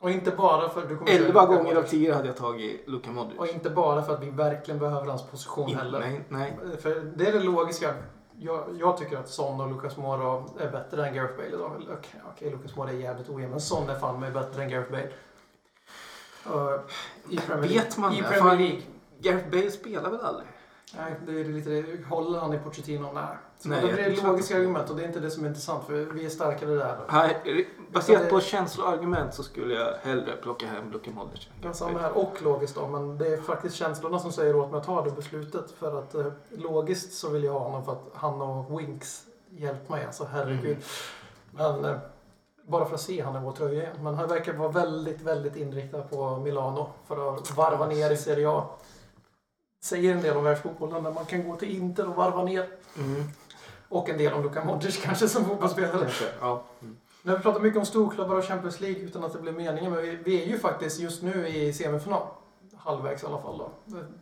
[0.00, 0.86] och inte bara för...
[0.88, 1.82] Du kommer 11 Luka gånger av.
[1.82, 3.38] 10 hade jag tagit Luka Modric.
[3.38, 6.00] Och inte bara för att vi verkligen behöver hans position In- heller.
[6.00, 6.56] nej, nej.
[6.80, 7.94] För det är det logiska.
[8.40, 11.72] Jag, jag tycker att Son och Lucas Moura är bättre än Gareth Bale idag.
[11.82, 14.90] Okej, okej, Lucas Moura är jävligt ojämn, men Son är fan mig bättre än Gareth
[14.90, 15.08] Bale.
[16.46, 16.80] Uh,
[17.30, 17.84] I Premier League.
[17.84, 18.22] Vet man I?
[18.22, 18.56] Premier.
[18.56, 18.82] League.
[19.18, 20.48] Gareth Bale spelar väl aldrig?
[20.96, 23.08] Nej, det är lite Håller han i Pochettino?
[23.14, 23.24] Nej.
[23.58, 25.92] Så Nej, det tror logiska argument och det är inte det som är intressant för
[25.92, 26.98] vi är starkare där.
[27.12, 31.48] Nej, baserat det- på känsloargument så skulle jag hellre plocka hem Luka Modric.
[31.62, 34.78] Ja, samma här och logiskt då, men det är faktiskt känslorna som säger åt mig
[34.78, 35.70] att ta det beslutet.
[35.70, 39.88] För att eh, logiskt så vill jag ha honom för att han och Winks hjälpt
[39.88, 40.04] mig.
[40.04, 40.76] Alltså herregud.
[41.50, 41.96] Men eh,
[42.62, 43.96] bara för att se han i vår tröja igen.
[44.02, 48.48] Men han verkar vara väldigt, väldigt inriktad på Milano för att varva ner i Serie
[48.50, 48.64] A.
[49.80, 52.66] Säger en del om världsfotbollen när man kan gå till Inter och varva ner.
[52.98, 53.24] Mm.
[53.88, 56.00] Och en del om Luka Modric kanske som fotbollsspelare.
[56.00, 56.64] Kanske, ja.
[56.82, 56.96] Mm.
[57.22, 59.92] Nu har vi pratat mycket om storklubbar och Champions League utan att det blir meningen.
[59.92, 62.26] Men vi, vi är ju faktiskt just nu i semifinal.
[62.76, 63.70] Halvvägs i alla fall då.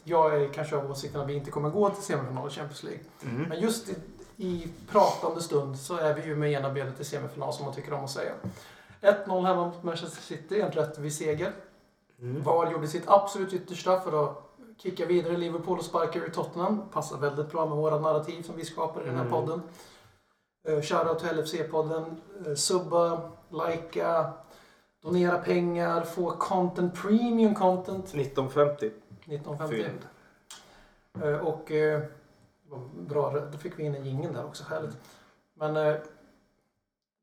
[0.05, 3.01] Jag är kanske av åsikten att vi inte kommer gå till semifinal i Champions League.
[3.23, 3.43] Mm.
[3.43, 3.95] Men just i,
[4.37, 7.93] i pratande stund så är vi ju med ena benet i semifinal som man tycker
[7.93, 8.33] om att säga.
[9.01, 11.53] 1-0 hemma mot Manchester City, en rättvis seger.
[12.21, 12.43] Mm.
[12.43, 14.46] VAR gjorde sitt absolut yttersta för att
[14.77, 16.83] kicka vidare Liverpool och sparka ur Tottenham.
[16.93, 19.33] Passar väldigt bra med våra narrativ som vi skapar i den här Mm.
[19.33, 19.63] podden.
[20.69, 22.17] Uh, Shoutout till LFC-podden.
[22.47, 24.33] Uh, subba, likea,
[25.03, 28.05] donera pengar, få content, premium content.
[28.15, 28.87] 1950.
[29.25, 29.77] 1950.
[29.85, 30.07] Fynd.
[31.25, 32.03] Eh, Och eh,
[32.99, 34.97] bra, då fick vi in en jingel där också, härligt.
[35.55, 35.95] Men eh,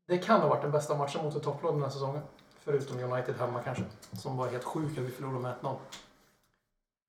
[0.08, 2.22] det kan ha varit den bästa matchen mot ett topplag den här säsongen.
[2.60, 5.76] Förutom United hemma kanske, som var helt sjuk att vi förlorade med 1-0.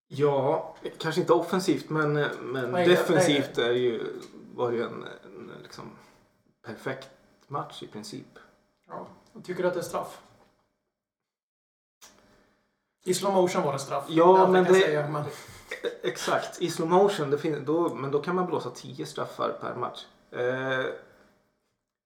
[0.09, 2.13] Ja, kanske inte offensivt men,
[2.43, 4.21] men Nej, defensivt är ju,
[4.55, 5.91] var det ju en, en liksom,
[6.67, 7.09] perfekt
[7.47, 8.39] match i princip.
[8.89, 9.07] Ja.
[9.45, 10.21] Tycker du att det är straff?
[13.05, 14.05] I slow motion var det straff.
[14.09, 15.25] Ja, Det men det- Säga, men...
[16.03, 19.75] Exakt, i slow motion, det finns, då, men då kan man blåsa 10 straffar per
[19.75, 20.07] match.
[20.31, 20.87] Eh,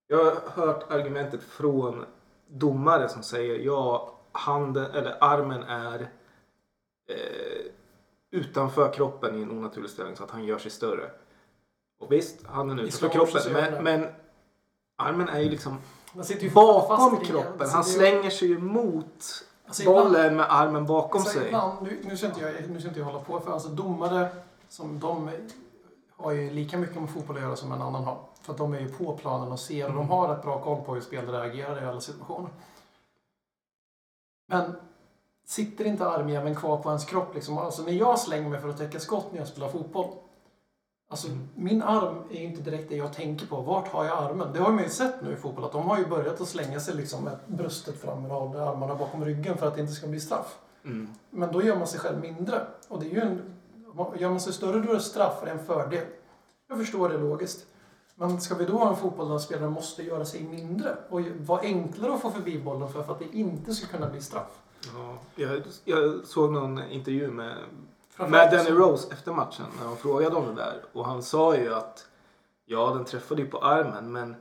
[0.07, 2.05] jag har hört argumentet från
[2.49, 6.01] domare som säger ja, handen eller armen är
[7.09, 7.73] eh,
[8.31, 11.11] utanför kroppen i en onaturlig ställning så att han gör sig större.
[12.01, 14.07] Och visst, handen är utanför kroppen men, men
[14.97, 15.79] armen är ju liksom
[16.41, 17.69] ju bakom kroppen.
[17.71, 21.47] Han slänger sig ju mot Alltså, bollen med armen bakom Alltså, sig.
[21.47, 24.29] ibland, nu, nu, ska inte jag, nu ska inte jag hålla på, för alltså domare
[24.69, 25.31] som de
[26.17, 28.19] har ju lika mycket med fotboll att göra som en annan har.
[28.43, 30.09] För att de är ju på planen och ser och de Mm.
[30.09, 32.51] har ett bra koll på hur spelare agerar i alla situationer.
[34.49, 34.73] Men
[35.49, 37.59] sitter inte armjäveln kvar på ens kropp liksom?
[37.59, 40.07] Alltså när jag slänger mig för att täcka skott när jag spelar fotboll.
[41.11, 41.49] Alltså Mm.
[41.55, 43.61] min arm är ju inte direkt det jag tänker på.
[43.61, 44.53] Vart har jag armen?
[44.53, 46.81] Det har man ju sett nu i fotboll att de har ju börjat att slänga
[46.81, 50.21] sig liksom med bröstet fram och armarna bakom ryggen för att det inte ska bli
[50.21, 50.59] straff.
[50.85, 51.09] Mm.
[51.31, 52.67] Men då gör man sig själv mindre.
[52.89, 53.55] Och det är ju en,
[54.19, 56.05] gör man sig större då är det straff, är det en fördel.
[56.69, 57.67] Jag förstår det logiskt.
[58.15, 61.61] Men ska vi då ha en fotboll där spelaren måste göra sig mindre och vara
[61.61, 64.59] enklare att få förbi bollen för att det inte ska kunna bli straff?
[64.95, 67.57] Ja, jag, jag såg någon intervju med,
[68.19, 70.85] med Danny Rose efter matchen när de frågade om det där.
[70.93, 72.07] Och han sa ju att
[72.64, 74.37] ja, den träffade ju på armen men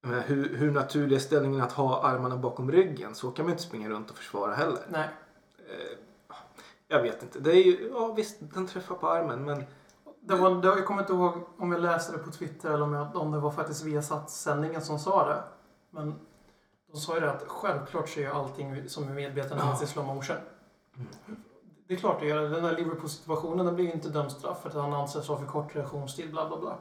[0.00, 3.14] men hur, hur naturlig är ställningen att ha armarna bakom ryggen?
[3.14, 4.82] Så kan man inte springa runt och försvara heller.
[4.88, 5.08] Nej.
[5.58, 5.98] Eh,
[6.88, 7.40] jag vet inte.
[7.40, 9.64] Det är ju, ja visst, den träffar på armen men
[10.20, 12.92] Det var, det, jag kommer inte ihåg om jag läste det på Twitter eller om,
[12.92, 15.42] jag, om det var faktiskt Viasat-sändningen som sa det.
[15.90, 16.14] Men
[16.92, 20.36] de sa ju det att självklart så är allting som är medvetenhet i slow motion.
[21.86, 22.42] Det är klart det gör.
[22.42, 25.46] Den där Liverpool-situationen den blir ju inte dömd straff för att han anses ha för
[25.46, 26.78] kort reaktionstid, bla bla bla.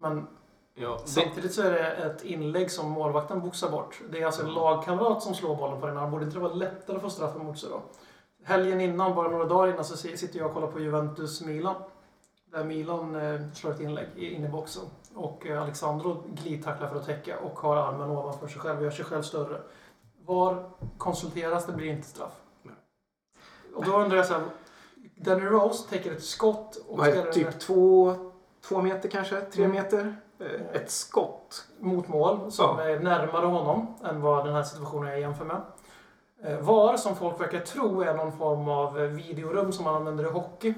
[0.00, 0.26] Men
[0.74, 4.00] ja, samtidigt så är det ett inlägg som målvakten boxar bort.
[4.10, 6.06] Det är alltså en lagkamrat som slår bollen på den här.
[6.06, 7.82] Borde inte det vara lättare att få straff emot sig då?
[8.44, 11.74] Helgen innan, bara några dagar innan, så sitter jag och kollar på Juventus-Milan.
[12.52, 14.82] Där Milan eh, slår ett inlägg in i boxen.
[15.14, 19.04] Och Alexandro glidtacklar för att täcka och har armen ovanför sig själv och gör sig
[19.04, 19.60] själv större.
[20.26, 22.32] Var konsulteras, det blir inte straff.
[22.62, 22.74] Nej.
[23.74, 24.42] Och då undrar jag så här.
[25.16, 28.14] Danny Rose täcker ett skott och spelar typ två,
[28.68, 29.40] två meter kanske?
[29.40, 29.76] Tre Mm.
[29.76, 30.16] meter?
[30.38, 31.66] Eh, ett skott.
[31.78, 32.84] mot mål som Ja.
[32.84, 35.60] är närmare honom än vad den här situationen jag jämför med.
[36.42, 40.24] Eh, VAR, som folk verkar tro är någon form av eh, videorum som man använder
[40.24, 40.74] i hockey.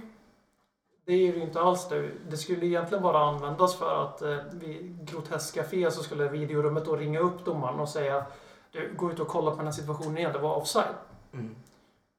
[1.05, 2.11] Det är ju inte alls det.
[2.29, 6.97] Det skulle egentligen bara användas för att eh, vid groteska fel så skulle videorummet då
[6.97, 8.27] ringa upp domaren och säga
[8.71, 10.95] du, gå ut och kolla på den här situationen igen, det var offside.
[11.33, 11.55] Mm.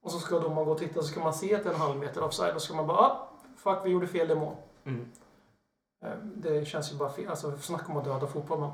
[0.03, 1.79] Och så ska domaren gå och titta så ska man se att det är en
[1.79, 4.55] halv meter offside och så ska man bara ah, fuck vi gjorde fel i mål.
[4.85, 5.11] Mm.
[6.05, 7.29] Eh, Det känns ju bara fel.
[7.29, 8.59] Alltså, snacka om att döda fotboll.
[8.59, 8.71] Men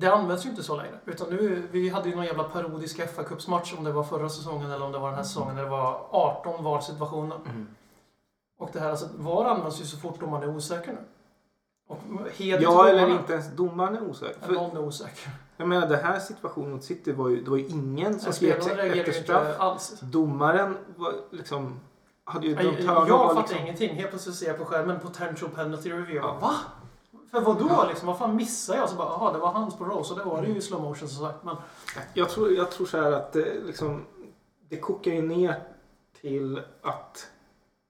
[0.00, 0.98] det används ju inte så längre.
[1.04, 4.70] Utan nu, vi hade ju någon jävla parodisk fa cupsmatch om det var förra säsongen
[4.70, 5.54] eller om det var den här säsongen.
[5.56, 7.36] När det var 18 VAR-situationer.
[7.36, 7.66] Mm.
[8.58, 10.98] Och det här, alltså, VAR används ju så fort domaren är osäker nu.
[11.88, 11.98] Och
[12.36, 14.40] heder Ja, eller inte ens domaren är osäker.
[14.40, 15.30] För, Någon är osäker.
[15.56, 18.56] jag menar, den här situationen mot City var ju, det var ju ingen som skrek
[18.58, 19.56] efter straff.
[19.60, 20.00] alls.
[20.00, 21.80] Domaren var liksom
[22.24, 23.94] hade ju Jag, jag, jag fattar liksom- ingenting.
[23.94, 26.14] Helt plötsligt ser jag på skärmen potential penalty review.
[26.16, 26.38] Ja.
[26.40, 26.54] Va?
[27.30, 28.06] För vad då liksom?
[28.06, 28.88] Vad fan missade jag?
[28.88, 30.82] Så bara, jaha, det var hans på Rose och det var det ju i slow
[30.82, 31.44] motion som sagt.
[31.44, 31.56] Men
[32.14, 34.04] Jag tror, jag tror så här att det, liksom,
[34.68, 35.62] det kokar ju ner
[36.20, 37.26] till att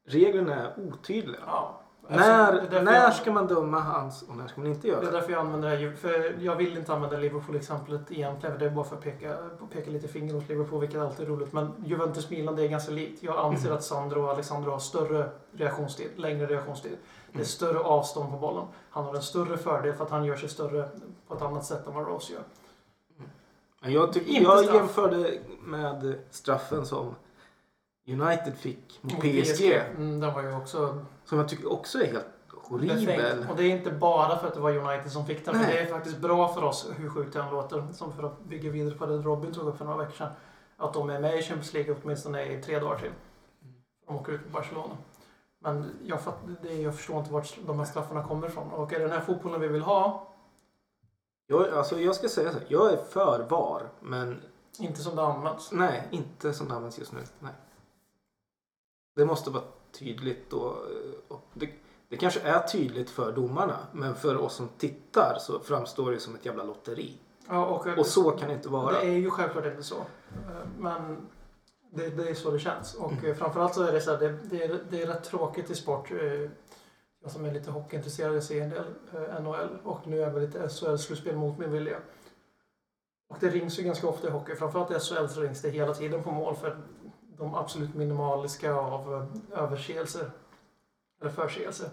[0.09, 1.41] reglerna är otydliga.
[1.47, 1.75] ja.
[2.11, 5.01] När, är därför när jag- ska man döma hans och när ska man inte göra
[5.01, 5.17] Det är det?
[5.19, 5.93] därför jag använder det här.
[5.97, 8.59] För jag vill inte använda Liverpool-exemplet egentligen.
[8.59, 9.37] Det är bara för att peka,
[9.73, 11.53] peka lite finger åt Liverpool, vilket alltid är roligt.
[11.53, 13.23] Men Juventus-Milan, det är ganska likt.
[13.23, 13.79] Jag anser Mm.
[13.79, 16.93] att Sandro och Alexandro har större reaktionstid, längre reaktionstid.
[17.27, 17.45] Det är Mm.
[17.47, 18.65] större avstånd på bollen.
[18.91, 20.89] Han har en större fördel för att han gör sig större
[21.29, 22.43] på ett annat sätt än vad Rose gör.
[23.81, 27.15] Men Jag, tyck, jag jämförde med straffen som
[28.09, 29.73] United fick mot Mot PSG.
[29.73, 32.27] Mm, den var ju också Som jag tycker också är helt
[32.69, 33.47] horribel.
[33.51, 35.55] Och det är inte bara för att det var United som fick den.
[35.55, 35.73] För Nej.
[35.73, 38.71] det är faktiskt bra för oss, hur sjukt det än låter, som för att bygga
[38.71, 40.31] vidare på det Robin tog upp för några veckor sedan.
[40.77, 43.11] Att de är med i Champions League åtminstone i tre dagar till.
[44.07, 44.97] De åker ut på Barcelona.
[45.61, 48.71] Men jag, fatt, det, jag förstår inte vart de här straffarna kommer ifrån.
[48.71, 50.29] Och är det den här fotbollen vi vill ha,
[51.47, 54.41] Jag, alltså, jag ska säga så här, jag är för VAR, men
[54.79, 55.73] inte som det används.
[55.73, 57.21] nej, inte som det används just nu.
[57.41, 57.53] Nej.
[59.19, 60.77] Det måste vara tydligt och,
[61.29, 61.71] och det,
[62.09, 66.35] det kanske är tydligt för domarna, men för oss som tittar så framstår det som
[66.35, 67.19] ett jävla lotteri.
[67.49, 68.93] Ja, och, Och så kan det inte vara.
[69.01, 69.97] Det är ju självklart inte så.
[69.97, 71.17] Eh, Men
[71.91, 72.95] det, det är så det känns.
[72.95, 73.25] Och Mm.
[73.25, 75.75] eh, framförallt så är det så här, det, det, är, det är rätt tråkigt i
[75.75, 76.11] sport.
[76.11, 76.51] Eh,
[77.23, 80.43] Jag som är lite hockeyintresserad, jag ser en del eh, NHL och nu är väl
[80.43, 81.97] lite SHL-slutspel mot min vilja.
[83.31, 84.55] Och det rings ju ganska ofta i hockey.
[84.55, 86.77] Framförallt i SHL så rings det hela tiden på mål för
[87.39, 89.15] de absolut minimaliska av
[89.55, 90.31] eh, överseelser.
[91.21, 91.89] Eller förseelser.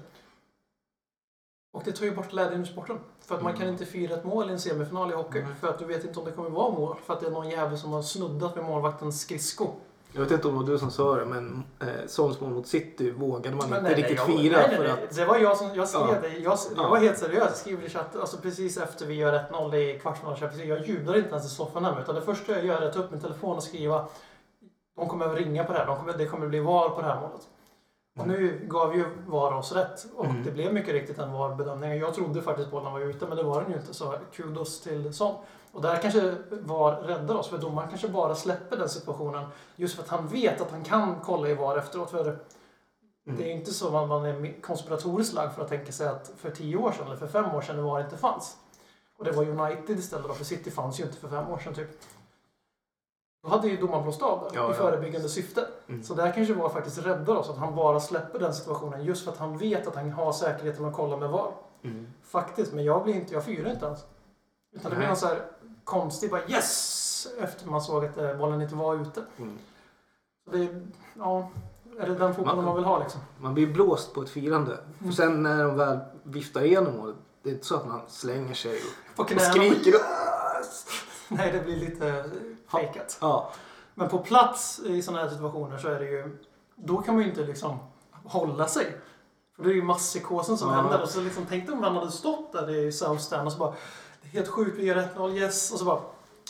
[1.73, 2.99] Och det tar ju bort glädjen ur sporten.
[3.19, 3.61] För att man Mm.
[3.61, 5.39] kan inte fira ett mål i en semifinal i hockey.
[5.39, 5.55] Mm.
[5.55, 6.97] För att du vet inte om det kommer vara mål.
[7.05, 9.67] För att det är någon jävel som har snuddat med målvaktens skridsko.
[10.11, 12.67] Jag vet inte om det var du som sa det, men eh, Sons mål mot
[12.67, 15.15] City vågade man Men inte nej, riktigt jag- fira nej, nej, för att...
[15.15, 16.19] Det var jag som jag skrev Ja.
[16.21, 16.27] det.
[16.29, 16.89] Jag, jag Ja.
[16.89, 17.43] var helt seriös.
[17.43, 20.67] Jag skrev i chatten, alltså precis efter vi gör 1-0 i kvartsfinalen.
[20.67, 22.01] Jag jublar inte ens i soffan hemma.
[22.01, 24.05] Utan det första jag gör är att ta upp min telefon och skriva
[24.95, 25.85] de kommer att ringa på det här.
[25.85, 27.47] De kommer, det kommer bli VAR på det här målet.
[28.19, 30.05] Och nu gav ju VAR oss rätt.
[30.15, 30.43] Och Mm.
[30.43, 31.99] det blev mycket riktigt en VAR-bedömning.
[31.99, 33.93] Jag trodde faktiskt bollen var ute, men det var den ju inte.
[33.93, 35.37] Så kudos till sånt.
[35.71, 37.47] Och där kanske VAR räddar oss.
[37.47, 39.45] För domaren kanske bara släpper den situationen.
[39.75, 42.11] Just för att han vet att han kan kolla i VAR efteråt.
[42.11, 42.39] För
[43.27, 43.37] Mm.
[43.37, 46.31] det är ju inte så att man är konspiratoriskt lagd för att tänka sig att
[46.37, 48.57] för tio år sedan eller för fem år sedan VAR inte fanns.
[49.17, 51.73] Och det var United istället då, för City fanns ju inte för fem år sedan
[51.73, 51.87] typ.
[53.45, 54.73] Då hade ju domaren blåst av det Ja, i ja.
[54.73, 55.67] förebyggande syfte.
[55.87, 56.03] Mm.
[56.03, 59.31] Så där kanske VAR faktiskt räddar oss, att han bara släpper den situationen just för
[59.31, 61.51] att han vet att han har säkerheten att kolla med VAR.
[61.83, 62.07] Mm.
[62.23, 63.99] Faktiskt, men jag blir inte, jag fyrar inte ens.
[64.75, 65.07] Utan det blir Nej.
[65.07, 65.41] någon så här
[65.83, 67.27] konstig bara yes!
[67.39, 69.23] Efter man såg att eh, bollen inte var ute.
[69.37, 69.57] Mm.
[70.45, 70.81] Så det är,
[71.13, 71.49] ja,
[71.99, 73.21] är det den fotbollen Man- man vill ha liksom?
[73.37, 74.71] Man blir blåst på ett firande.
[74.73, 74.83] Mm.
[75.05, 78.53] För sen när de väl viftar igenom målet, det är inte så att man slänger
[78.53, 78.79] sig
[79.17, 79.93] och, och skriker.
[81.29, 82.23] Nej, det blir lite
[82.77, 83.17] fejkat.
[83.21, 83.51] Ja.
[83.93, 86.37] Men på plats i sådana här situationer så är det ju...
[86.75, 87.77] Då kan man ju inte liksom
[88.23, 88.97] hålla sig.
[89.55, 90.75] För det är ju masspsykosen som Ja.
[90.75, 91.01] händer.
[91.01, 93.59] Och så liksom, tänk dig om man hade stått där i South Stand och så
[93.59, 93.73] bara...
[94.21, 95.71] Det är helt sjukt, vi gör 1-0, yes.
[95.71, 95.99] Och så bara...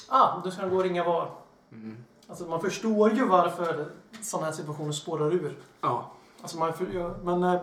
[0.10, 1.32] Ah, då ska gå och ringa VAR.
[1.72, 1.98] Mm.
[2.28, 3.88] Alltså man förstår ju varför
[4.22, 5.58] sådana här situationer spårar ur.
[5.82, 6.12] ja.
[6.42, 7.62] Alltså man, ja, men eh,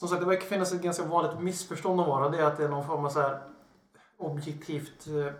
[0.00, 2.30] som sagt, det verkar finnas ett ganska vanligt missförstånd om VAR.
[2.30, 3.40] Det är att det är någon form av så här
[4.18, 5.32] objektivt eh,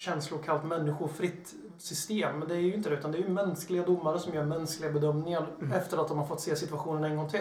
[0.00, 2.38] känslokallt människofritt system.
[2.38, 4.90] Men det är ju inte det, utan det är ju mänskliga domare som gör mänskliga
[4.92, 5.72] bedömningar Mm.
[5.72, 7.40] efter att de har fått se situationen en gång till.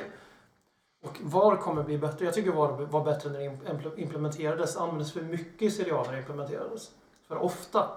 [1.05, 2.25] Och VAR kommer bli bättre.
[2.25, 4.77] Jag tycker VAR var bättre när det impl- implementerades.
[4.77, 6.91] Användes för mycket i Serie A när det implementerades.
[7.27, 7.89] För ofta.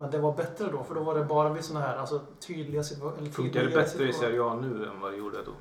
[0.00, 2.84] Men det var bättre då, för då var det bara vid sådana här alltså, tydliga
[2.84, 3.30] situationer.
[3.30, 5.52] Funkar det bättre i Serie A nu än vad det gjorde då?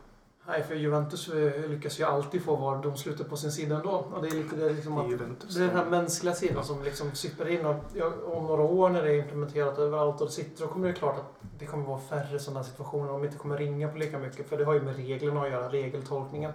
[0.47, 3.91] Nej, för Juventus eh, lyckas ju alltid få VAR-domslutet på sin sida ändå.
[3.91, 7.11] Och det är lite det liksom att det är den här mänskliga sidan som liksom
[7.15, 7.65] sipprar in.
[7.65, 10.87] Och ja, om några år när det är implementerat överallt och det sitter, då kommer
[10.87, 13.07] det klart att det kommer vara färre sådana situationer.
[13.11, 14.49] De inte kommer ringa på lika mycket.
[14.49, 16.51] För det har ju med reglerna att göra, regeltolkningen.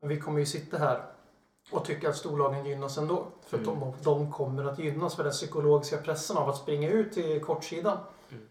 [0.00, 1.02] Men vi kommer ju sitta här
[1.70, 3.26] och tycka att storlagen gynnas ändå.
[3.46, 3.80] För Mm.
[3.80, 7.98] de, de kommer att gynnas för den psykologiska pressen av att springa ut till kortsidan.
[8.30, 8.42] Mm.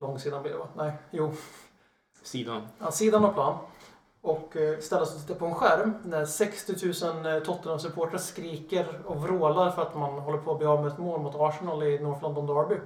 [0.00, 0.68] Långsidan blir det va?
[0.76, 1.32] Nej, jo.
[2.30, 2.62] Sidan.
[2.78, 3.58] Ja, sidan av plan.
[4.20, 9.00] Och eh, ställa sig och titta på en skärm när 60 000 eh, Tottenham-supportrar skriker
[9.06, 11.82] och vrålar för att man håller på att bli av med ett mål mot Arsenal
[11.82, 12.80] i North London Derby.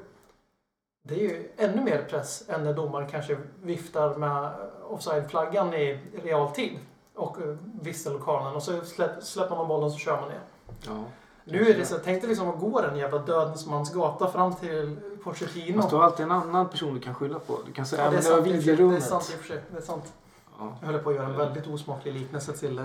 [1.03, 4.51] Det är ju ännu mer press än när domaren kanske viftar med
[4.89, 6.79] offside-flaggan i realtid
[7.15, 10.43] och eh, visselokalen och så släpp, släpper man bollen så kör man igen.
[10.87, 11.05] Ja.
[11.45, 14.55] Nu är det så, tänk dig liksom att gå den jävla dödens mans gata fram
[14.55, 15.77] till Pochettino.
[15.81, 17.59] Fast du har alltid en annan person du kan skylla på.
[17.67, 18.53] Du kan säga Ja, det, är det var sig.
[18.53, 19.05] det är videorummet.
[19.05, 19.63] sant i och för sig.
[19.71, 20.13] Det är sant.
[20.59, 20.77] Ja.
[20.81, 22.85] Jag håller på att göra en väldigt osmaklig liknelse till, eh,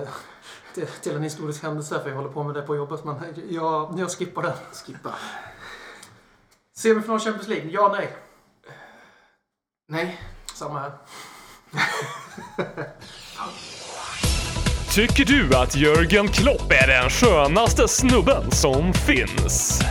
[0.73, 3.03] till, till en historisk händelse för jag håller på med det på jobbet.
[3.03, 3.15] Men
[3.49, 4.53] jag, jag skippar den.
[4.85, 5.15] Skippa.
[6.77, 7.69] Semifinal Champions League?
[7.71, 8.15] Ja, nej.
[9.87, 10.19] Nej.
[10.53, 10.91] Samma här.
[14.91, 19.81] Tycker du att Jörgen Klopp är den skönaste snubben som finns?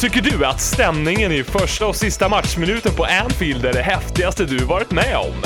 [0.00, 4.58] Tycker du att stämningen i första och sista matchminuten på Anfield är det häftigaste du
[4.58, 5.42] varit med om?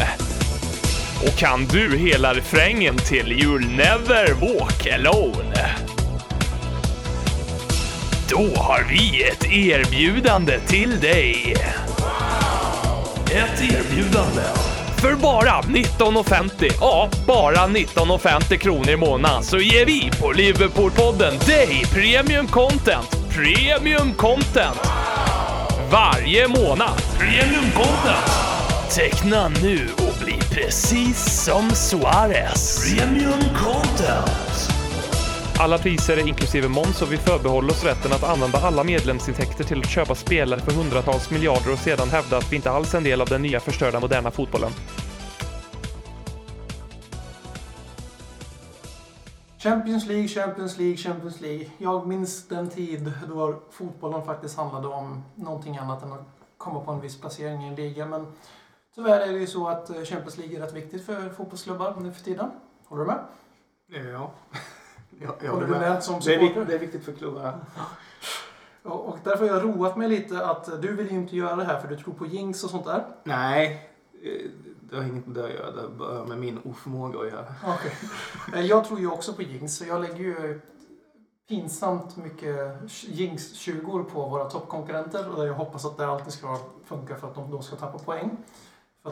[1.27, 5.71] Och kan du hela refrängen till You'll never walk alone?
[8.29, 11.57] Då har vi ett erbjudande till dig.
[13.31, 14.43] Ett erbjudande.
[15.01, 21.85] För bara 19,50, ja, bara 19,50 kronor i månaden så ger vi på Liverpool-podden dig
[21.93, 23.17] premium content.
[23.31, 24.81] Premium content!
[25.91, 27.03] Varje månad.
[27.19, 28.31] Premium content!
[28.95, 32.95] Teckna nu och bli precis som Suarez.
[32.95, 34.48] Premium content!
[35.61, 39.79] Alla priser är inklusive moms och vi förbehåller oss rätten att använda alla medlemsintäkter till
[39.79, 43.05] att köpa spelare för hundratals miljarder och sedan hävda att vi inte alls är en
[43.05, 44.71] del av den nya förstörda moderna fotbollen.
[49.59, 51.71] Champions League, Champions League, Champions League.
[51.79, 56.27] Jag minns den tid då fotbollen faktiskt handlade om någonting annat än att
[56.59, 58.07] komma på en viss placering i en liga.
[58.07, 58.27] Men
[58.95, 62.25] tyvärr är det ju så att Champions League är rätt viktigt för fotbollsklubbar nu för
[62.25, 62.51] tiden.
[62.85, 63.21] Håller du med?
[64.13, 64.31] Ja.
[65.27, 65.81] Håller med.
[65.81, 66.65] med som Det är, vik- supporter?
[66.71, 67.61] det är viktigt för klubbarna.
[68.83, 71.81] Och, därför har jag roat mig lite att du vill ju inte göra det här
[71.81, 73.05] för du tror på jinx och sånt där.
[73.25, 73.91] Nej,
[74.23, 74.51] eh,
[74.81, 75.71] det har inget med det att göra.
[75.71, 77.45] Det har med min oförmåga att göra.
[77.67, 77.93] Okej.
[78.55, 80.61] Eh, Jag tror ju också på jinx, så jag lägger ju
[81.49, 82.57] pinsamt mycket
[83.09, 87.51] jinx-20 på våra toppkonkurrenter och jag hoppas att det alltid ska funka för att de
[87.51, 88.37] då ska tappa poäng.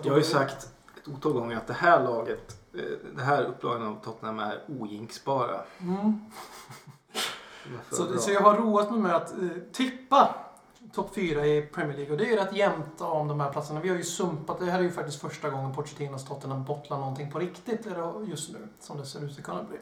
[0.02, 0.68] Jag har ju sagt
[1.02, 5.60] ett otal gånger att det här laget, eh, det här upplagan av Tottenham är ojinkbara.
[5.80, 6.20] Mm.
[7.90, 10.34] Så, så jag har roat mig med att eh, tippa
[10.92, 13.80] topp 4 i Premier League och det är rätt jämnt om de här platserna.
[13.80, 17.30] Vi har ju sumpat, det här är ju faktiskt första gången Pochettinos Tottenham bottlar någonting
[17.30, 17.86] på riktigt
[18.26, 19.78] just nu, som det ser ut att kunna bli.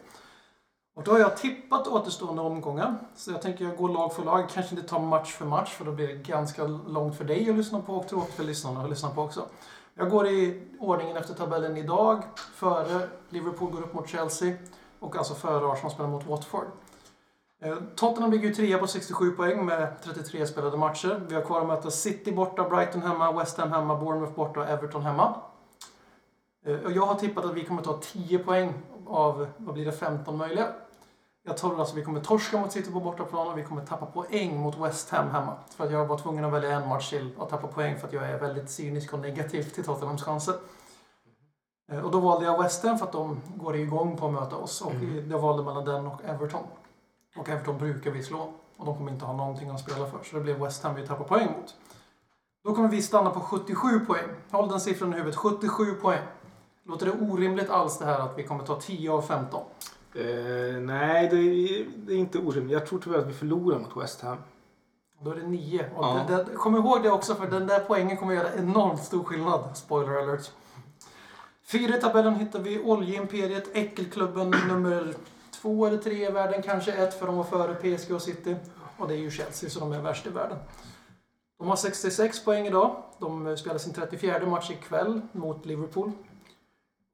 [0.94, 2.96] Och då har jag tippat återstående omgångar.
[3.16, 5.84] Så jag tänker jag går lag för lag, kanske inte ta match för match för
[5.84, 8.90] då blir det ganska långt för dig att lyssna på och tråkigt för lyssnarna att
[8.90, 9.46] lyssna på också.
[9.96, 12.22] Jag går i ordningen efter tabellen idag,
[12.54, 14.54] före Liverpool går upp mot Chelsea
[15.00, 16.66] och alltså före Arsenal spelar mot Watford.
[17.62, 21.22] Eh, Tottenham ligger ju trea på 67 poäng med 33 spelade matcher.
[21.28, 24.66] Vi har kvar att möta City borta, Brighton hemma, West Ham hemma, Bournemouth borta och
[24.68, 25.36] Everton hemma.
[26.66, 28.74] Eh, jag har tippat att vi kommer ta 10 poäng
[29.06, 30.68] av, vad blir det, 15 möjliga.
[31.46, 34.60] Jag tror alltså vi kommer torska mot City på bortaplan och vi kommer tappa poäng
[34.60, 35.56] mot West Ham hemma.
[35.76, 38.12] För att jag var tvungen att välja en match till att tappa poäng för att
[38.12, 40.54] jag är väldigt cynisk och negativ till Tottenhams chanser.
[41.92, 44.56] Eh, Och då valde jag West Ham för att de går igång på att möta
[44.56, 44.80] oss.
[44.82, 44.92] Och
[45.28, 46.62] jag valde mellan den och Everton.
[47.36, 48.52] Och Everton brukar vi slå.
[48.76, 50.18] Och de kommer inte ha någonting att spela för.
[50.24, 51.74] Så det blev West Ham vi tappar poäng mot.
[52.64, 54.28] Då kommer vi stanna på 77 poäng.
[54.50, 55.36] Håll den siffran i huvudet.
[55.36, 56.22] 77 poäng.
[56.84, 59.60] Låter det orimligt alls det här att vi kommer ta 10 av 15?
[60.14, 62.72] Eh, nej, det är, det är inte orimligt.
[62.72, 64.36] Jag tror tyvärr att vi förlorar mot West Ham.
[65.20, 65.90] Då är det 9.
[65.96, 66.24] Och Ja.
[66.28, 69.76] det, det, kom ihåg det också för den där poängen kommer göra enormt stor skillnad.
[69.76, 70.50] Spoiler alert.
[71.66, 75.14] Fyra i tabellen hittar vi Oljeimperiet, Äckelklubben nummer
[75.60, 76.62] två eller tre i världen.
[76.62, 78.56] Kanske ett för de var före PSG och City.
[78.96, 80.58] Och det är ju Chelsea så de är värst i världen.
[81.58, 83.02] De har 66 poäng idag.
[83.18, 86.12] De spelar sin 34 match ikväll mot Liverpool.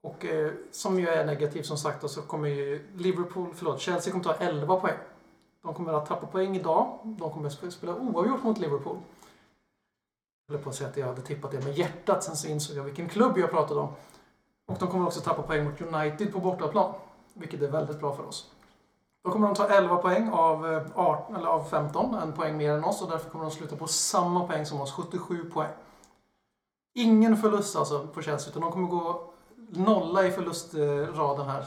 [0.03, 4.25] Och eh, som ju är negativt som sagt så kommer ju Liverpool, förlåt, Chelsea kommer
[4.25, 4.99] ta 11 poäng.
[5.63, 6.99] De kommer att tappa poäng idag.
[7.03, 8.97] De kommer att spela oavgjort mot Liverpool.
[10.47, 12.77] Jag höll på att säga att jag hade tippat det med hjärtat, sen så insåg
[12.77, 13.89] jag vilken klubb jag pratade om.
[14.67, 16.95] Och de kommer också tappa poäng mot United på bortaplan.
[17.35, 18.51] Vilket är väldigt bra för oss.
[19.25, 22.73] Då kommer de ta 11 poäng av, eh, 18, eller av 15, en poäng mer
[22.73, 25.73] än oss och därför kommer de sluta på samma poäng som oss, 77 poäng.
[26.95, 29.31] Ingen förlust alltså på Chelsea, utan de kommer gå
[29.71, 31.65] nolla i förlustraden här.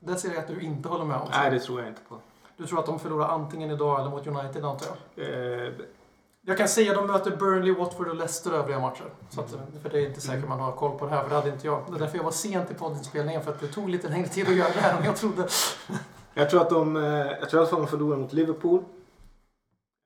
[0.00, 1.28] Det ser jag att du inte håller med om.
[1.30, 2.16] Nej, det tror jag inte på.
[2.56, 5.28] Du tror att de förlorar antingen idag eller mot United antar jag?
[5.66, 5.72] Eh,
[6.46, 9.04] Jag kan säga att de möter Burnley, Watford och Leicester övriga matcher.
[9.30, 9.50] Så att,
[9.82, 11.66] för det är inte säkert man har koll på det här, för det hade inte
[11.66, 11.82] jag.
[11.88, 14.48] Det är därför jag var sent i poddinspelningen, för att det tog lite längre tid
[14.48, 15.48] att göra det här än jag trodde.
[16.34, 17.02] jag tror att de, eh,
[17.40, 18.84] jag tror att de förlorar mot Liverpool.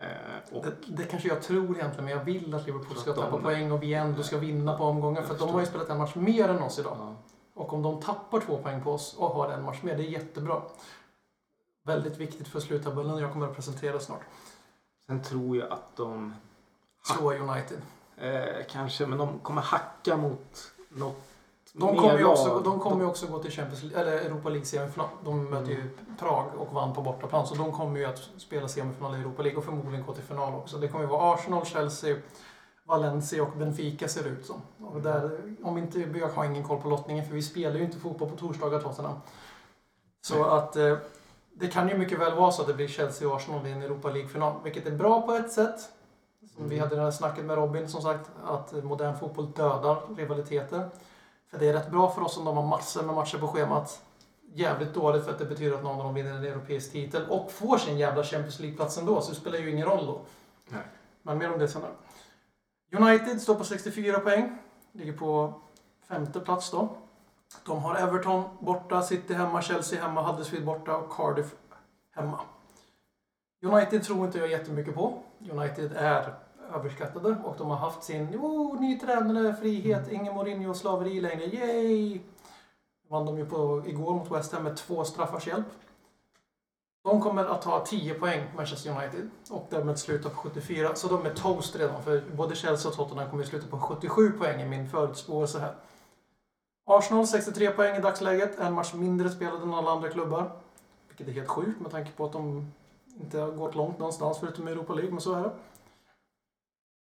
[0.02, 3.20] Eh, och, Det, det kanske jag tror egentligen, men jag vill att Liverpool ska De-
[3.20, 5.24] tappa poäng och vi ändå ska vinna på omgången.
[5.26, 6.96] För de har ju spelat en match mer än oss idag.
[7.00, 7.14] ja.
[7.58, 10.10] Och om de tappar två poäng på oss och har en match mer, det är
[10.10, 10.62] jättebra.
[11.84, 14.20] Väldigt viktigt för sluttabellen jag kommer att presentera snart.
[15.06, 16.34] Sen tror jag att de
[17.04, 17.80] Slå United.
[18.16, 21.16] eh, kanske, men de kommer hacka mot något
[21.72, 25.08] De mer kommer ju också, de kommer också gå till Champions eller Europa League semifinal.
[25.24, 27.46] De mötte ju Prag och vann på bortaplan.
[27.46, 30.54] Så de kommer ju att spela semifinal i Europa League och förmodligen gå till final
[30.54, 30.76] också.
[30.76, 32.16] Det kommer ju vara Arsenal, Chelsea,
[32.88, 34.62] Valencia och Benfica ser ut som.
[34.86, 37.98] Och där, om inte, jag har ingen koll på lottningen för vi spelar ju inte
[37.98, 39.20] fotboll på torsdagar Tottenham.
[40.20, 40.96] Så att eh,
[41.54, 43.82] det kan ju mycket väl vara så att det blir Chelsea och Arsenal i en
[43.82, 44.52] Europa League-final.
[44.64, 45.80] Vilket är bra på ett sätt.
[46.56, 48.30] Som vi hade det här snacket med Robin som sagt.
[48.44, 50.88] Att modern fotboll dödar rivaliteter.
[51.50, 54.02] För det är rätt bra för oss om de har massor med matcher på schemat.
[54.52, 57.52] Jävligt dåligt för att det betyder att någon av dem vinner en europeisk titel och
[57.52, 59.20] får sin jävla Champions League-plats ändå.
[59.20, 60.20] Så det spelar ju ingen roll då.
[60.68, 60.82] Nej.
[61.22, 61.90] Men mer om det senare.
[62.90, 64.58] United står på 64 poäng.
[64.92, 65.54] Ligger på
[66.08, 66.88] femte plats då.
[67.66, 71.54] De har Everton borta, City hemma, Chelsea hemma, Huddersfield borta och Cardiff
[72.10, 72.40] hemma.
[73.62, 75.22] United tror inte jag jättemycket på.
[75.50, 76.34] United är
[76.74, 81.44] överskattade och de har haft sin oh, ny tränare, frihet, ingen Mourinho och slaveri längre.
[81.44, 82.20] Yay!
[83.08, 85.66] Vann de ju på, igår mot West Ham med två straffars hjälp.
[87.08, 90.94] De kommer att ta 10 poäng, Manchester United, och därmed sluta på 74.
[90.94, 94.30] Så de är toast redan, för både Chelsea och Tottenham kommer att sluta på 77
[94.30, 95.74] poäng i min förutspåelse här.
[96.86, 100.50] Arsenal 63 poäng i dagsläget, en match mindre spelad än alla andra klubbar.
[101.08, 102.72] Vilket är helt sjukt med tanke på att de
[103.20, 105.50] inte har gått långt någonstans förutom i Europa League, men så är det.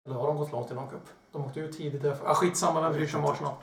[0.06, 1.08] Eller har de gått långt i någon cup?
[1.32, 2.26] De åkte ju tidigt därför.
[2.26, 3.54] Ah, skitsamma, vem bryr sig om Arsenal?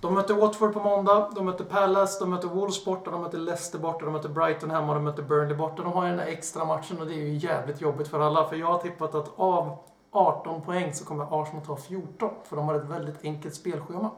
[0.00, 3.78] De möter Watford på måndag, de möter Palace, de möter Wolves borta, de möter Leicester
[3.78, 5.82] borta, de möter Brighton hemma de möter Burnley borta.
[5.82, 8.48] De har ju den där extra matchen och det är ju jävligt jobbigt för alla.
[8.48, 9.76] För jag har tippat att av
[10.12, 12.30] 18 poäng så kommer Arsenal ta 14.
[12.44, 14.10] För de har ett väldigt enkelt spelschema.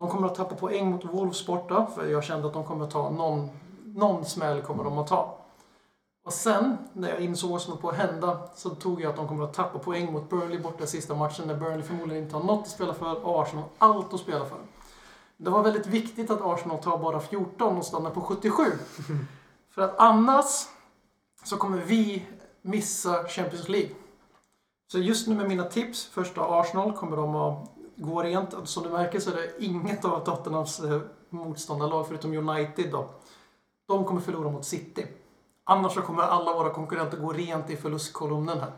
[0.00, 2.90] De kommer att tappa poäng mot Wolves borta, för jag kände att de kommer att
[2.90, 3.50] ta någon,
[3.84, 5.41] någon smäll kommer de att ta.
[6.24, 9.16] Och sen, när jag insåg vad som höll på att hända, så tog jag att
[9.16, 12.36] de kommer att tappa poäng mot Burnley borta i sista matchen, när Burnley förmodligen inte
[12.36, 14.58] har något att spela för och Arsenal allt att spela för.
[15.36, 18.62] Det var väldigt viktigt att Arsenal tar bara 14 och stannar på 77.
[19.74, 20.68] För att annars
[21.44, 22.26] så kommer vi
[22.62, 23.90] missa Champions League.
[24.92, 28.68] Så just nu med mina tips, första Arsenal kommer de att gå rent.
[28.68, 31.00] Som du märker så är det inget av Tottenhams eh,
[31.30, 33.10] motståndarlag förutom United då.
[33.88, 35.06] De kommer förlora mot City.
[35.64, 38.72] Annars så kommer alla våra konkurrenter gå rent i förlustkolumnen här.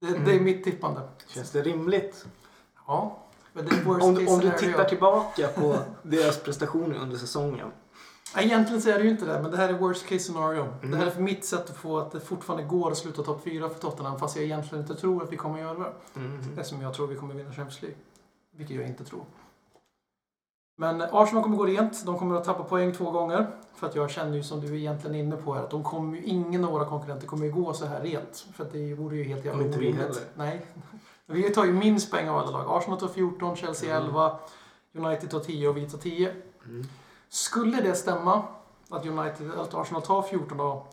[0.00, 1.00] Det, det är mitt tippande.
[1.26, 2.26] Känns det rimligt?
[2.86, 3.18] Ja.
[4.00, 7.70] Om, om du tittar tillbaka på deras prestationer under säsongen.
[8.36, 10.62] Egentligen så är det ju inte det, men det här är worst case scenario.
[10.62, 10.90] Mm.
[10.90, 13.44] Det här är för mitt sätt att få att det fortfarande går att sluta topp
[13.44, 16.20] 4 för Tottenham, fast jag egentligen inte tror att vi kommer att göra det.
[16.20, 16.58] Mm.
[16.58, 17.98] Eftersom jag tror vi kommer vinna Champions League.
[18.50, 19.24] Vilket jag inte tror.
[20.76, 22.06] Men Arsenal kommer gå rent.
[22.06, 23.46] De kommer att tappa poäng två gånger.
[23.74, 26.16] För att jag känner ju som du är egentligen inne på här att de kommer
[26.16, 28.46] ju, ingen av våra konkurrenter kommer ju gå så här rent.
[28.54, 30.26] För att det vore ju helt jävla orimligt.
[30.34, 30.66] Nej.
[31.26, 32.66] Vi tar ju minst poäng av alla lag.
[32.68, 34.08] Arsenal tar 14, Chelsea Mm.
[34.08, 34.38] 11,
[34.94, 36.34] United tar 10 och vi tar 10.
[36.64, 36.84] Mm.
[37.28, 38.42] Skulle det stämma
[38.90, 40.86] att United, att Arsenal tar 14 då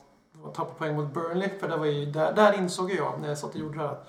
[0.43, 3.37] och tappar poäng mot Burnley, för det var ju där, där insåg jag när jag
[3.37, 3.91] satt och gjorde det här.
[3.91, 4.07] att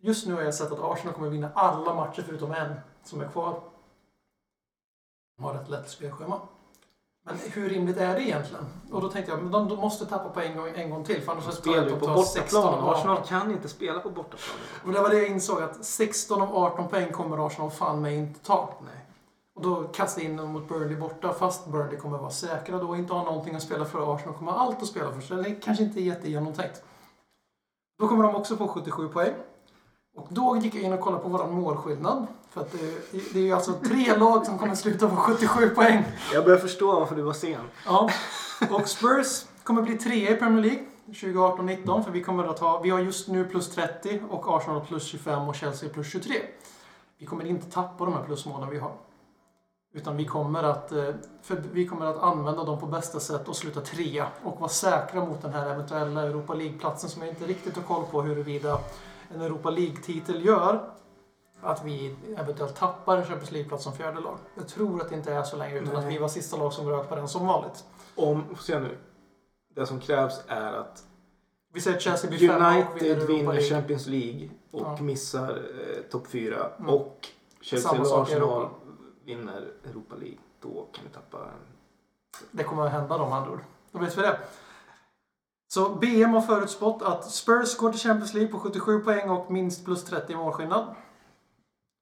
[0.00, 2.74] Just nu har jag sett att Arsenal kommer vinna alla matcher förutom en
[3.04, 3.71] som är kvar.
[5.36, 6.40] De har ett lätt spelschema.
[7.24, 8.64] Men hur rimligt är det egentligen?
[8.92, 11.22] Och då tänkte jag, men de, de måste tappa poäng en gång, en gång till
[11.22, 12.84] för annars De spelar ju på tar 16 bortaplan.
[12.84, 13.00] av 18.
[13.00, 14.56] Arsenal kan inte spela på bortaplan.
[14.84, 18.16] Och det var det jag insåg att 16 av 18 poäng kommer Arsenal fan mig
[18.16, 18.74] inte ta.
[18.84, 19.04] Nej.
[19.54, 22.96] Och då kasta in dem mot Burnley borta, fast Burnley kommer vara säkra då och
[22.96, 24.14] inte ha någonting att spela för.
[24.14, 26.82] Arsenal kommer allt att spela för, så det är kanske inte jättegenomtänkt.
[27.98, 29.34] Då kommer de också få 77 poäng.
[30.16, 32.26] Och då gick jag in och kollade på våran målskillnad.
[32.52, 32.78] För att det,
[33.32, 36.04] det är ju alltså tre lag som kommer sluta på 77 poäng.
[36.32, 37.60] Jag börjar förstå varför du var sen.
[37.86, 38.10] Ja.
[38.70, 42.90] Och Spurs kommer bli trea i Premier League 2018-19 för vi kommer att ha, vi
[42.90, 46.34] har just nu plus 30 och Arsenal plus 25 och Chelsea plus 23.
[47.18, 48.92] Vi kommer inte tappa de här plusmålen vi har.
[49.94, 51.08] Utan vi kommer att, eh,
[51.42, 55.24] för vi kommer att använda dem på bästa sätt och sluta trea och vara säkra
[55.24, 58.78] mot den här eventuella Europa League-platsen som jag inte riktigt har koll på huruvida
[59.34, 60.92] en Europa League-titel gör
[61.62, 64.38] att vi eventuellt tappar en Champions League-plats som fjärde lag.
[64.54, 66.12] Jag tror att det inte är så länge utan att Nej.
[66.12, 67.84] vi var sista lag som rök på den som vanligt.
[68.14, 68.98] Om, se nu.
[69.74, 71.02] Det som krävs är att
[71.72, 73.60] Vi säger att Chelsea blir och United vinner vinner.
[73.70, 74.96] Champions League och Ja.
[75.00, 76.90] missar eh, topp 4 Mm.
[76.94, 77.28] och
[77.60, 78.70] Chelsea i Arsenal Europa.
[79.24, 80.38] vinner Europa League.
[80.60, 81.60] Då kan vi tappa en...
[82.50, 83.60] Det kommer att hända de andra ord.
[83.92, 84.38] Då vet vi det.
[85.68, 89.84] Så BM har förutspått att Spurs går till Champions League på 77 poäng och minst
[89.84, 90.94] plus 30 i målskillnad.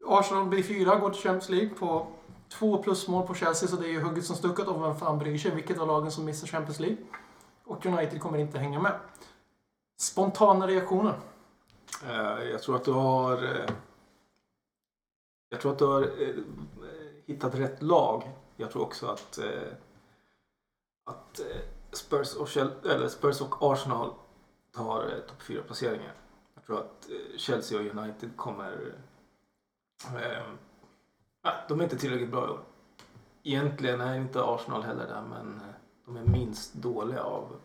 [0.07, 2.07] Arsenal blir fyra, går till Champions League på
[2.49, 5.39] två plusmål på Chelsea, så det är ju hugget som stucket och vem fan bryr
[5.39, 6.99] sig vilket av lagen som missar Champions League.
[7.65, 8.99] Och United kommer inte hänga med.
[10.01, 11.15] Spontana reaktioner.
[12.09, 13.45] Eh, jag tror att du har...
[13.45, 13.71] Eh,
[15.49, 16.35] jag tror att du har eh,
[17.27, 18.31] hittat rätt lag.
[18.57, 19.39] Jag tror också att,
[21.07, 21.41] att
[21.93, 24.13] Spurs, och eller Spurs och Arsenal
[24.73, 26.15] tar topp 4-placeringar.
[26.55, 28.95] Jag tror att Chelsea och United kommer...
[30.05, 30.43] Eh,
[31.69, 32.61] de är inte tillräckligt bra i år.
[33.43, 35.75] Egentligen är inte Arsenal heller där, men eh,
[36.07, 37.57] de är minst dåliga av.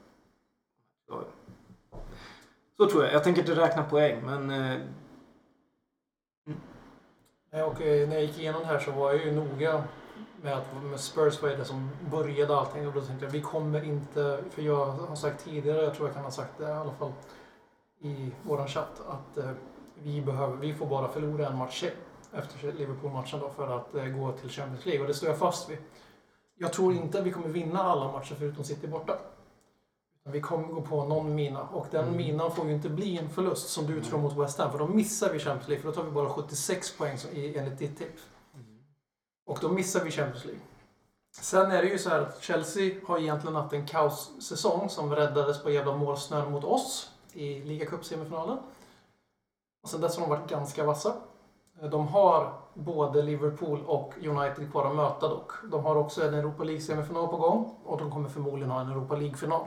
[2.77, 3.13] Så tror jag.
[3.13, 4.81] Jag tänker inte räkna poäng, men eh,
[6.47, 7.67] Mm.
[7.67, 9.83] Och eh, när jag gick igenom det här så var jag ju noga
[10.41, 12.87] med att med Spurs var det som började allting.
[12.87, 16.15] Och då tänkte jag vi kommer inte, för jag har sagt tidigare, jag tror jag
[16.15, 17.11] kan ha sagt det i alla fall
[17.99, 19.51] i våran chatt, att eh,
[20.03, 21.91] vi, behöver, vi får bara förlora en match till
[22.35, 25.01] efter Liverpool-matchen då för att eh, gå till Champions League.
[25.01, 25.77] Och det står jag fast vid.
[26.57, 29.17] Jag tror inte att vi kommer vinna alla matcher förutom City borta.
[30.23, 32.17] Vi kommer gå på någon mina och den Mm.
[32.17, 34.87] minan får ju inte bli en förlust som du tror mot West Ham för då
[34.87, 38.21] missar vi Champions League för då tar vi bara 76 poäng enligt ditt tips.
[39.45, 40.61] Och då missar vi Champions League.
[41.31, 45.63] Sen är det ju så här att Chelsea har egentligen haft en kaossäsong som räddades
[45.63, 48.57] på jävla målsnören mot oss i ligacup-semifinalen.
[49.83, 51.15] Och sen dess har de varit ganska vassa.
[51.81, 55.51] De har både Liverpool och United kvar att möta dock.
[55.71, 59.15] De har också en Europa League-semifinal på gång och de kommer förmodligen ha en Europa
[59.15, 59.65] League-final.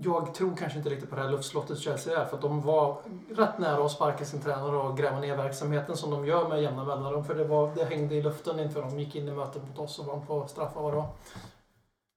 [0.00, 3.02] Jag tror kanske inte riktigt på det här luftslottet Chelsea är för att de var
[3.30, 6.84] rätt nära att sparka sin tränare och gräva ner verksamheten som de gör med jämna
[6.84, 7.24] mellanrum.
[7.24, 9.98] För det, var, det hängde i luften inför de gick in i mötet mot oss
[9.98, 11.08] och vann på straffar vad det var.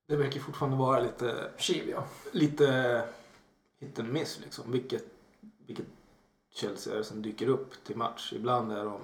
[0.08, 2.04] det verkar fortfarande vara lite, Chiv ja.
[2.32, 3.02] lite
[3.80, 4.72] hit and miss liksom.
[4.72, 5.04] Vilket,
[5.68, 5.86] vilket
[6.54, 8.34] Chelsea som dyker upp till match.
[8.34, 8.99] Ibland är de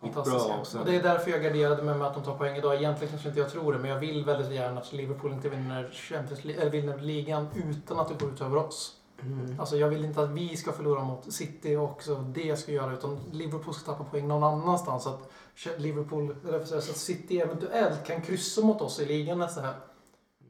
[0.00, 0.54] Fantastiska.
[0.54, 0.80] och sen...
[0.80, 2.74] Och det är därför jag garderade mig med att de tar poäng idag.
[2.74, 5.90] Egentligen kanske inte jag tror det, men jag vill väldigt gärna att Liverpool inte vinner,
[5.92, 8.96] Champions League, eller vinner ligan utan att det går ut över oss.
[9.22, 9.60] Mm.
[9.60, 12.92] Alltså jag vill inte att vi ska förlora mot City och så det ska göra,
[12.92, 15.02] utan Liverpool ska tappa poäng någon annanstans.
[15.02, 15.30] Så att
[15.78, 19.74] Liverpool, eller så att City eventuellt kan kryssa mot oss i ligan nästa här.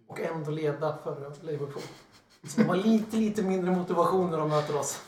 [0.07, 1.83] Och ändå leda för Liverpool.
[2.49, 5.01] Så de har lite, lite mindre motivation när de möter oss.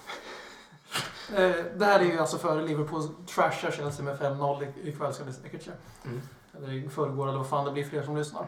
[1.34, 5.24] Eh, Det här är ju alltså före Liverpool trashar Chelsea med 5-0 i- ikväll ska
[5.24, 5.70] det säkert ske.
[6.04, 6.20] Mm.
[6.56, 8.46] Eller i förrgår eller vad fan det blir fler som lyssnar.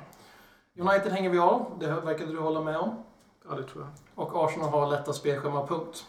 [0.79, 3.03] United hänger vi av, det verkade du hålla med om.
[3.49, 4.24] Ja, det tror jag.
[4.24, 6.07] Och Arsenal har lätta spelschema, punkt.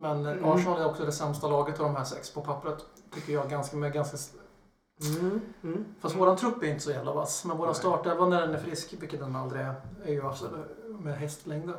[0.00, 0.44] Men eh, Mm.
[0.44, 2.84] Arsenal är också det sämsta laget av de här sex på pappret.
[3.14, 4.16] Tycker jag ganska med ganska...
[5.20, 5.40] Mm.
[5.62, 5.84] Mm.
[6.00, 7.44] Fast våran trupp är inte så jävla vass.
[7.44, 9.74] Men våran startelva när den är frisk, vilket den aldrig är,
[10.04, 10.48] är ju alltså
[10.88, 11.76] med hästlängder.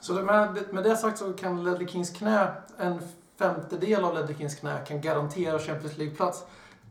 [0.00, 3.00] Så det- med, med det sagt så kan Ledley Kings knä, en
[3.38, 6.44] femtedel av Ledley Kings knä kan garantera Champions League-plats.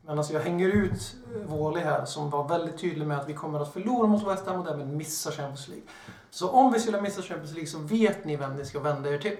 [0.05, 3.33] Men alltså jag hänger ut eh, Wåley här som var väldigt tydlig med att vi
[3.33, 5.85] kommer att förlora mot West Ham och därmed missa Champions League.
[6.29, 9.17] Så om vi skulle missa Champions League så vet ni vem ni ska vända er
[9.17, 9.37] till.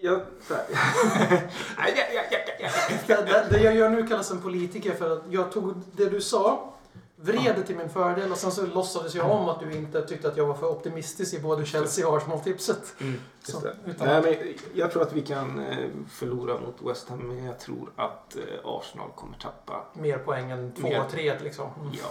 [0.00, 0.20] Jag.
[3.06, 6.72] Det, det jag gör nu kallas en politiker för att jag tog det du sa,
[7.20, 10.28] vred det till min fördel och sen så låtsades jag om att du inte tyckte
[10.28, 12.94] att jag var för optimistisk i både Chelsea och Arsenal-tipset.
[13.00, 13.76] Mm, just Så, det.
[13.86, 17.58] utan- Nej, men jag tror att vi kan eh, förlora mot West Ham, men jag
[17.60, 19.84] tror att eh, Arsenal kommer tappa.
[19.92, 21.00] Mer poäng än Mer.
[21.10, 21.70] 2-3 liksom.
[21.80, 21.92] Mm.
[21.92, 22.08] Ja.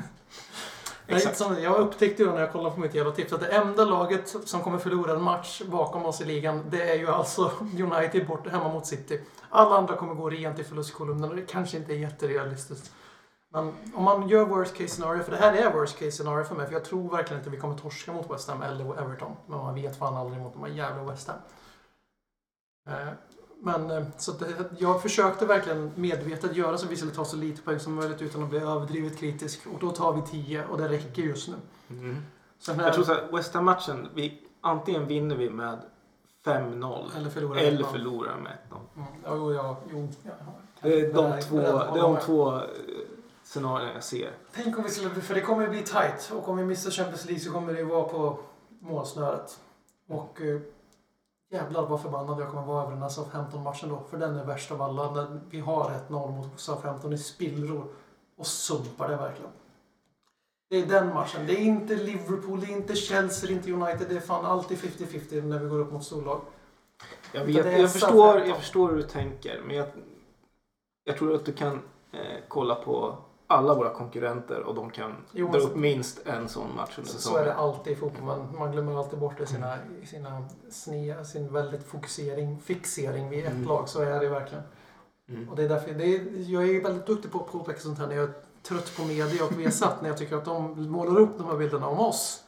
[1.34, 4.36] Som, jag upptäckte ju när jag kollade på mitt jävla tips att det enda laget
[4.44, 8.48] som kommer förlora en match bakom oss i ligan det är ju alltså United bort
[8.48, 9.20] hemma mot City.
[9.50, 12.92] Alla andra kommer gå rent i förlustkolumnen och det kanske inte är jätterealistiskt.
[13.48, 16.54] Men om man gör worst case scenario, för det här är worst case scenario för
[16.54, 19.32] mig, för jag tror verkligen inte vi kommer torska mot West Ham eller Everton.
[19.46, 21.36] Men man vet fan aldrig mot de här jävla West Ham.
[22.88, 23.12] Eh,
[23.60, 24.46] Men eh, så det,
[24.78, 28.22] jag försökte verkligen medvetet göra så att vi skulle ta så lite poäng som möjligt
[28.22, 29.66] utan att bli överdrivet kritisk.
[29.74, 31.54] Och då tar vi 10 och det räcker just nu.
[31.90, 32.16] Mm.
[32.58, 35.78] Sen Jag tror här, så här, West Ham-matchen, vi, antingen vinner vi med
[36.44, 37.60] 5-0 eller förlora.
[37.60, 38.76] eller förlorar med 1-0.
[38.96, 40.32] Mm, ja, jo, ja, jo, ja.
[40.82, 42.60] Det är de det är två
[43.56, 44.32] scenarierna jag ser.
[44.52, 46.32] Tänk om vi skulle, för det kommer ju bli tight.
[46.34, 48.38] Och om vi missar Champions League så kommer det ju vara på
[48.80, 49.60] målsnöret.
[50.08, 50.60] Och eh,
[51.50, 54.02] jävlar vad förbannad jag kommer vara över den här Southampton-matchen då.
[54.10, 55.10] För den är värst av alla.
[55.10, 57.86] När vi har 1-0 mot Southampton i spillror.
[58.36, 59.50] Och sumpar det verkligen.
[60.68, 61.46] Det är den matchen.
[61.46, 64.08] Det är inte Liverpool, det är inte Chelsea, det är inte United.
[64.08, 66.40] Det är fan alltid 50-50 när vi går upp mot storlag.
[67.32, 69.86] Jag, vet, jag, förstår, jag förstår hur du tänker, men jag,
[71.04, 71.82] jag tror att du kan
[72.12, 76.76] eh, kolla på alla våra konkurrenter och de kan Jo, dra upp minst en sån
[76.76, 77.70] match under Så, så är det säsongen.
[77.70, 78.22] alltid i fotboll.
[78.24, 83.44] Man, man glömmer alltid bort det sina, i sina sne, sin väldigt fokusering, fixering vid
[83.44, 83.68] ett Mm.
[83.68, 83.88] lag.
[83.88, 84.64] Så är det verkligen.
[85.28, 85.48] Mm.
[85.48, 88.06] Och det är därför, det är, jag är väldigt duktig på att påpeka sånt här
[88.06, 88.28] när jag
[88.62, 91.86] trött på media och Viasat när jag tycker att de målar upp de här bilderna
[91.88, 92.44] om oss.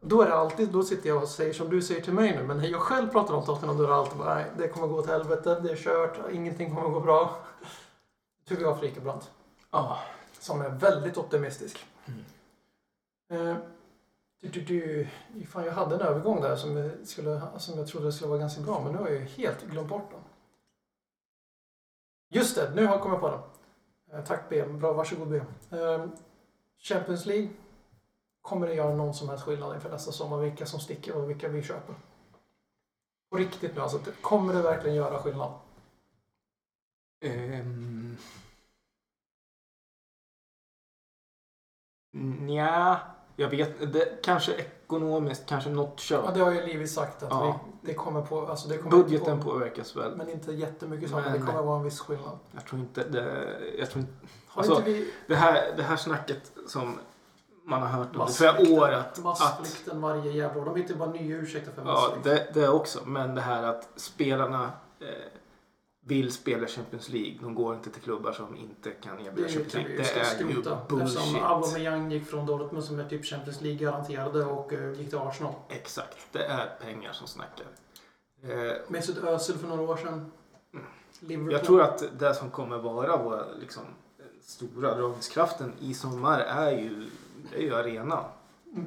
[0.00, 2.42] Då är det alltid, då sitter jag och säger som du säger till mig nu,
[2.46, 4.86] men när jag själv pratar om Tottenham då är det alltid bara, nej, det kommer
[4.86, 7.36] gå åt helvete, det är kört, ingenting kommer gå bra.
[8.48, 9.30] Tycker jag Frikebrant,
[9.70, 9.98] Ja.
[10.38, 11.86] som är väldigt optimistisk.
[13.30, 13.56] Eh,
[14.40, 18.12] du, du, du, fan, jag hade en övergång där som jag, skulle, som jag trodde
[18.12, 20.20] skulle vara ganska bra, men nu har jag helt glömt bort den.
[22.30, 23.40] Just det, nu har jag kommit på den.
[24.18, 25.46] Eh, tack BM, bra, varsågod BM.
[25.70, 26.06] Eh,
[26.78, 27.48] Champions League.
[28.42, 31.48] Kommer det göra någon som helst skillnad inför nästa sommar vilka som sticker och vilka
[31.48, 31.94] vi köper?
[33.30, 35.52] På riktigt nu alltså, kommer det verkligen göra skillnad?
[37.24, 38.07] Um,
[42.18, 42.98] Nja,
[43.36, 46.34] jag vet det, Kanske ekonomiskt, kanske något Ja, köp.
[46.34, 47.60] det har ju Livi sagt att Ja.
[47.82, 48.46] vi, det kommer på...
[48.46, 50.16] Alltså det kommer Budgeten på, påverkas väl.
[50.16, 52.38] Men inte jättemycket så, men det Men- kommer vara en viss skillnad.
[52.54, 53.48] Jag tror inte det...
[53.78, 54.12] Jag tror inte,
[54.48, 56.98] Har Alltså, inte vi det, här, det här snacket som
[57.64, 59.18] man har hört under flera år att...
[59.18, 60.64] att massflykten varje jävla år?
[60.64, 62.24] De hittar bara nya ursäkter för ja, massflykt.
[62.54, 62.98] det, det också.
[63.06, 65.06] Men det här att spelarna eh,
[66.08, 67.38] vill spela Champions League.
[67.40, 69.96] De går inte till klubbar som inte kan erbjuda Champions League.
[69.96, 71.18] Det är ju bullshit.
[71.18, 75.18] Eftersom Aubameyang gick från Dortmund som är typ Champions League garanterade och eh, gick till
[75.18, 75.54] Arsenal.
[75.68, 76.16] Exakt.
[76.32, 77.66] Det är pengar som snackar.
[78.42, 80.32] Eh, Mesut Özil för några år sedan.
[81.20, 81.52] Liverpool.
[81.52, 83.82] Jag tror att det som kommer vara våra liksom,
[84.42, 87.10] stora dragningskraften i sommar är ju,
[87.56, 88.24] är ju arenan.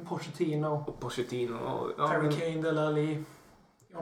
[0.08, 1.90] Pochettino, Och Pochettino och...
[1.98, 3.24] Ja, Harry Kane, Dele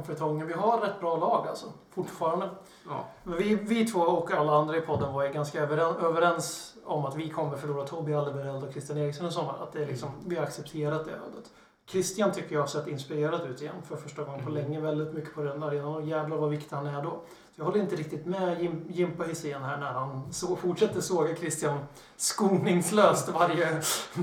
[0.07, 0.47] Fertongen.
[0.47, 1.67] Vi har rätt bra lag alltså.
[1.91, 2.51] Fortfarande.
[2.89, 7.05] ja, Vi, vi två och alla andra i podden var ju ganska överen, överens om
[7.07, 9.57] att vi kommer förlora Tobi Alderweireld och Christian Eriksson i sommar.
[9.63, 11.51] Att det är liksom, vi har accepterat det ödet.
[11.87, 14.63] Christian tycker jag har sett inspirerad ut igen för första gången på Mm.
[14.63, 14.81] länge.
[14.81, 17.11] Väldigt mycket på den arenan och jävlar vad viktig han är då.
[17.11, 21.37] Så jag håller inte riktigt med Jim, Jimpa Hysén här när han så, fortsätter såga
[21.37, 21.79] Christian
[22.17, 23.83] skoningslöst varje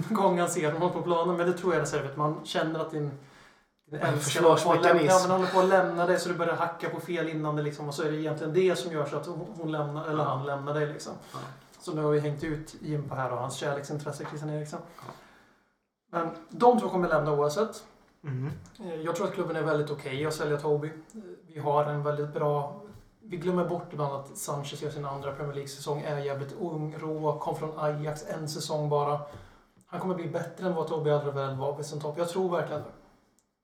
[0.09, 1.37] gång han ser honom på planen.
[1.37, 3.11] Men det tror jag är så här, vet, man känner att din
[3.91, 5.05] En försvarsmekanism.
[5.07, 7.61] Ja, men håller på att lämna dig så du börjar hacka på fel innan det
[7.61, 9.27] liksom, och så är det egentligen det som gör så att
[9.57, 11.13] hon lämnar, eller han lämnar dig liksom.
[11.33, 11.39] Ja.
[11.79, 14.79] Så nu har vi hängt ut Jimpa här och hans kärleksintresse Christian Eriksson.
[14.97, 15.03] Ja.
[16.11, 17.83] Men de två kommer lämna oavsett.
[18.21, 18.51] Mhm.
[18.79, 20.87] Eh, Jag tror att klubben är väldigt okej att sälja Toby.
[20.87, 20.93] Eh,
[21.47, 22.81] Vi har en väldigt bra...
[23.21, 27.39] Vi glömmer bort ibland att Sanchez gör sin andra Premier League-säsong, är jävligt ung, rå,
[27.39, 29.19] kom från Ajax en säsong bara.
[29.87, 32.17] Han kommer bli bättre än vad Toby Alderweireld var vid sin topp.
[32.17, 32.83] Jag tror verkligen.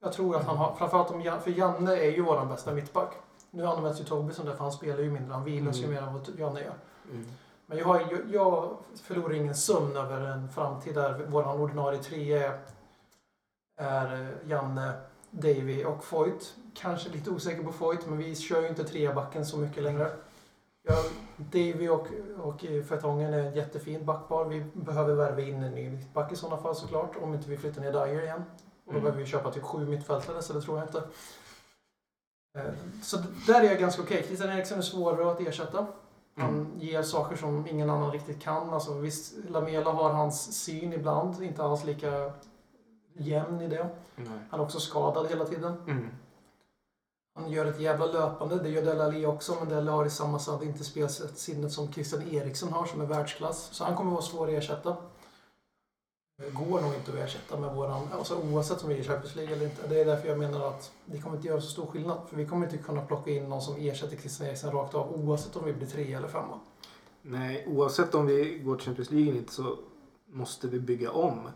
[0.03, 0.75] Jag tror att han har...
[0.75, 3.13] Framförallt om Jan, för Janne är ju våran bästa mittback.
[3.51, 5.33] Nu används ju Toby som det, för han spelar ju mindre.
[5.33, 5.93] Han vilas ju Mm.
[5.95, 6.73] mer än vad Janne gör.
[7.11, 7.25] Mm.
[7.65, 12.47] Men jag, har, jag, jag förlorar ingen sömn över en framtid där vår ordinarie trea
[12.47, 12.59] är,
[13.77, 14.93] är eh, Janne,
[15.31, 16.53] Davy och Foyt.
[16.73, 20.11] Kanske lite osäker på Foyt, men vi kör ju inte treabacken så mycket längre.
[20.83, 20.97] Jag,
[21.37, 22.07] Davy och,
[22.43, 24.45] och eh, Fertongen är en jättefin backpar.
[24.45, 27.11] Vi behöver värva in en ny mittback i sådana fall såklart.
[27.21, 28.43] Om inte vi flyttar ner Dyer igen.
[28.85, 29.03] Och då Mm.
[29.03, 31.03] behöver vi köpa typ sju mittfältare, så det tror jag inte.
[32.57, 33.17] Eh, Så
[33.47, 34.23] där är jag ganska okej.
[34.27, 35.85] Christian Eriksson är svårare att ersätta.
[36.35, 36.79] Han Mm.
[36.79, 38.69] ger saker som ingen annan riktigt kan.
[38.73, 42.31] Alltså, visst, Lamela har hans syn ibland, inte alls lika
[43.13, 43.89] jämn i det.
[44.15, 44.27] Nej.
[44.49, 45.73] Han är också skadad hela tiden.
[45.87, 46.09] Mm.
[47.35, 50.39] Han gör ett jävla löpande, det gör Dele Alli också, men Dele har i samma
[50.39, 53.69] sätt inte spelsinnet som Christian Eriksson har, som är världsklass.
[53.71, 54.97] Så han kommer vara svår att ersätta.
[56.37, 59.55] Går nog inte att ersätta med våran, alltså oavsett om vi är i Champions League
[59.55, 59.87] eller inte.
[59.87, 62.17] Det är därför jag menar att det kommer inte göra så stor skillnad.
[62.29, 65.55] För vi kommer inte kunna plocka in någon som ersätter Christian Eriksson rakt av, oavsett
[65.55, 66.59] om vi blir tre eller femma.
[67.21, 69.77] Nej, oavsett om vi går till Champions League eller inte så
[70.25, 71.49] måste vi bygga om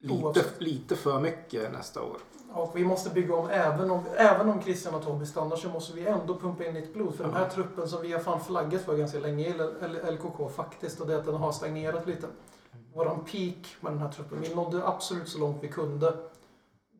[0.00, 0.60] lite, Oavsett.
[0.60, 2.16] lite för mycket nästa år.
[2.52, 5.96] Och vi måste bygga om, även om, även om Christian och Tobbe stannar så måste
[5.96, 7.14] vi ändå pumpa in nytt blod.
[7.14, 9.52] För den här truppen som vi har fan flaggat för ganska länge i
[10.10, 12.26] LKK faktiskt, och det är att den har stagnerat lite.
[12.94, 16.16] Våran peak med den här truppen, vi nådde absolut så långt vi kunde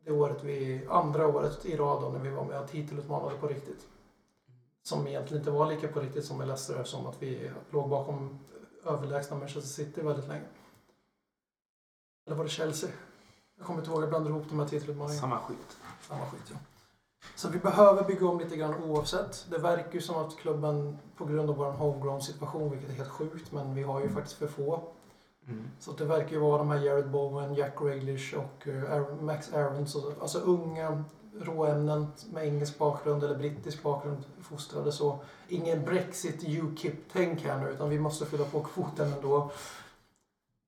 [0.05, 3.47] det året vi, andra året i rad då, när vi var med och titelutmanade på
[3.47, 3.87] riktigt.
[4.83, 8.39] Som egentligen inte var lika på riktigt som med Leicester eftersom att vi låg bakom
[8.85, 10.45] överlägsna Manchester City väldigt länge.
[12.27, 12.89] Eller var det Chelsea?
[13.57, 15.21] Jag kommer inte ihåg, jag blandar ihop de här titelutmaningarna.
[15.21, 15.77] Samma skit.
[16.07, 16.57] Samma skit ja.
[17.35, 19.45] Så vi behöver bygga om lite grann oavsett.
[19.49, 23.09] Det verkar ju som att klubben på grund av vår homegrown situation, vilket är helt
[23.09, 24.93] sjukt, men vi har ju faktiskt för få.
[25.47, 25.63] Mm.
[25.79, 29.21] Så att det verkar ju vara de här Jared Bowen, Jack Grealish och eh, Aaron-
[29.21, 29.95] Max Aarons.
[29.95, 31.03] och- Alltså unga
[31.41, 35.19] råämnen med engelsk bakgrund eller brittisk bakgrund fostrade så.
[35.47, 39.51] Ingen Brexit UKIP-tänk här nu utan vi måste fylla på kvoten ändå.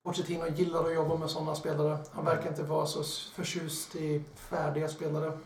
[0.05, 1.97] Pochettino gillar att jobba med sådana spelare.
[2.11, 3.03] Han verkar inte vara så
[3.33, 5.37] förtjust i färdiga spelare.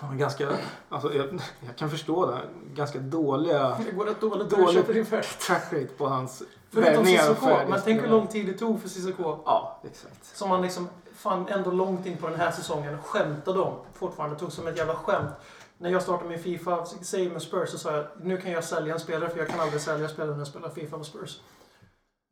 [0.00, 0.48] Ja, Ganska,
[0.88, 2.40] alltså, jag, jag kan förstå det.
[2.74, 5.40] Ganska dåliga Det går rätt dåligt färdigt.
[5.40, 7.46] track rate på hans Förutom Cissoko.
[7.68, 9.38] Men tänk hur lång tid det tog för Cissoko.
[9.44, 10.36] Ja, exakt.
[10.36, 13.74] Som man liksom, fan ändå långt in på den här säsongen skämtade om.
[13.92, 15.32] Fortfarande tog som ett jävla skämt.
[15.78, 18.94] När jag startade min Fifa, säg med Spurs, så sa jag nu kan jag sälja
[18.94, 21.40] en spelare för jag kan aldrig sälja spelare när jag spelar Fifa med Spurs.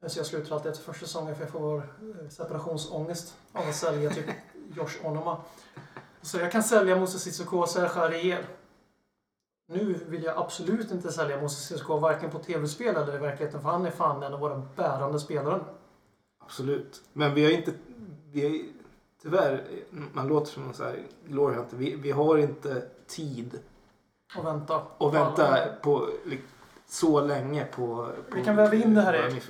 [0.07, 4.11] Så jag slutar alltid efter första säsongen för jag får eh, separationsångest av att sälja
[4.11, 4.27] typ
[4.77, 5.37] Josh Onoma.
[6.23, 8.45] Så jag kan sälja Moses Sissoko och Serge Ariel.
[9.73, 13.69] Nu vill jag absolut inte sälja Moses Sissoko varken på tv-spel eller i verkligheten för
[13.69, 15.61] han är fan en av våra bärande spelare.
[16.39, 17.03] Absolut.
[17.13, 17.73] Men vi har inte...
[18.33, 18.59] Vi har,
[19.23, 19.65] tyvärr,
[20.13, 21.57] man låter som en så här glory.
[21.71, 23.59] Vi, vi har inte tid
[24.39, 24.83] Och vänta.
[24.99, 26.09] att vänta på
[26.87, 28.09] så länge på...
[28.31, 29.41] på Vi kan väva in det här i-.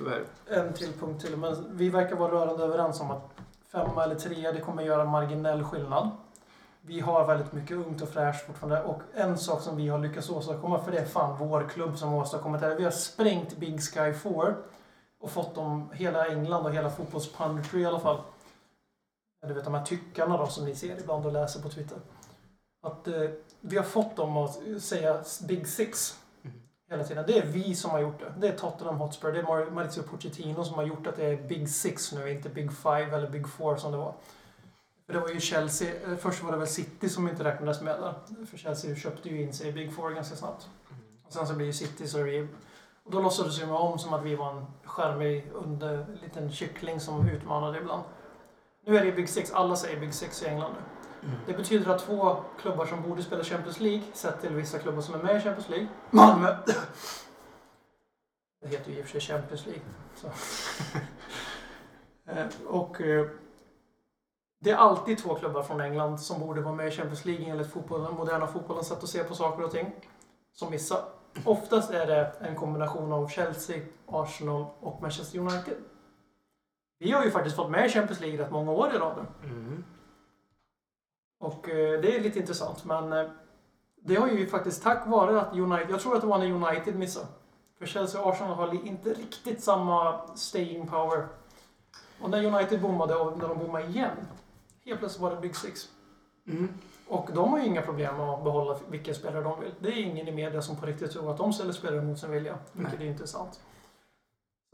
[0.47, 1.37] En till punkt till.
[1.37, 3.29] Men vi verkar vara rörande överens om att
[3.71, 6.09] femma eller trea, det kommer göra marginell skillnad.
[6.83, 8.83] Vi har väldigt mycket ungt och fräscht fortfarande.
[8.83, 12.09] Och en sak som vi har lyckats åstadkomma, för det är fan vår klubb som
[12.09, 12.75] har åstadkommit det här.
[12.75, 14.55] Vi har sprängt Big Sky 4
[15.19, 18.21] och fått dem, hela England och hela fotbollspunditry i alla fall.
[19.47, 21.97] Du vet de här tyckarna då som ni ser ibland och läser på Twitter.
[22.83, 23.29] Att eh,
[23.61, 26.19] vi har fått dem att säga Big Six
[26.91, 27.23] hela tiden.
[27.27, 28.33] Det är vi som har gjort det.
[28.39, 31.69] Det är Tottenham Hotspur, det är Maurizio Pochettino som har gjort att det är Big
[31.69, 34.13] Six nu, inte Big Five eller Big Four som det var.
[35.11, 38.45] Det var ju Chelsea, eh, först var det väl City som inte räknades med där.
[38.45, 40.69] För Chelsea köpte ju in sig i Big Four ganska snabbt.
[41.27, 42.47] Och sen så blir ju City så ju-
[43.03, 47.29] Och då låtsades ju om som att vi var en skärmig under liten kyckling som
[47.29, 48.03] utmanade ibland.
[48.85, 50.81] Nu är det Big Six, alla säger Big Six i England nu.
[51.45, 55.13] Det betyder att två klubbar som borde spela Champions League, sett till vissa klubbar som
[55.15, 55.87] är med i Champions League.
[56.09, 56.55] Malmö!
[58.61, 59.83] Det heter ju i och för sig Champions League.
[60.15, 60.27] Så.
[62.25, 63.27] Eh, och eh,
[64.63, 67.71] det är alltid två klubbar från England som borde vara med i Champions League enligt
[67.71, 69.91] fotbollen, moderna fotbollens sätt att se på saker och ting.
[70.53, 70.99] Som missar.
[71.45, 75.77] Oftast är det en kombination av Chelsea, Arsenal och Manchester United.
[76.99, 79.25] Vi har ju faktiskt fått med i Champions League rätt många år i rad.
[79.43, 79.83] Mm.
[81.39, 83.29] Och eh, det är lite intressant, men eh,
[84.01, 86.95] det har ju faktiskt tack vare att United, jag tror att det var när United
[86.95, 87.27] missade.
[87.79, 91.27] För Chelsea och Arsenal har inte riktigt samma staying power.
[92.21, 94.17] Och när United bommade och när de bommade igen,
[94.91, 95.89] helt plötsligt var det Big Six.
[96.47, 96.69] Mm.
[97.07, 99.71] Och de har ju inga problem att behålla vilka spelare de vill.
[99.79, 102.31] Det är ingen i media som på riktigt tror att de ställer spelare mot sin
[102.31, 103.59] vilja, vilket är intressant.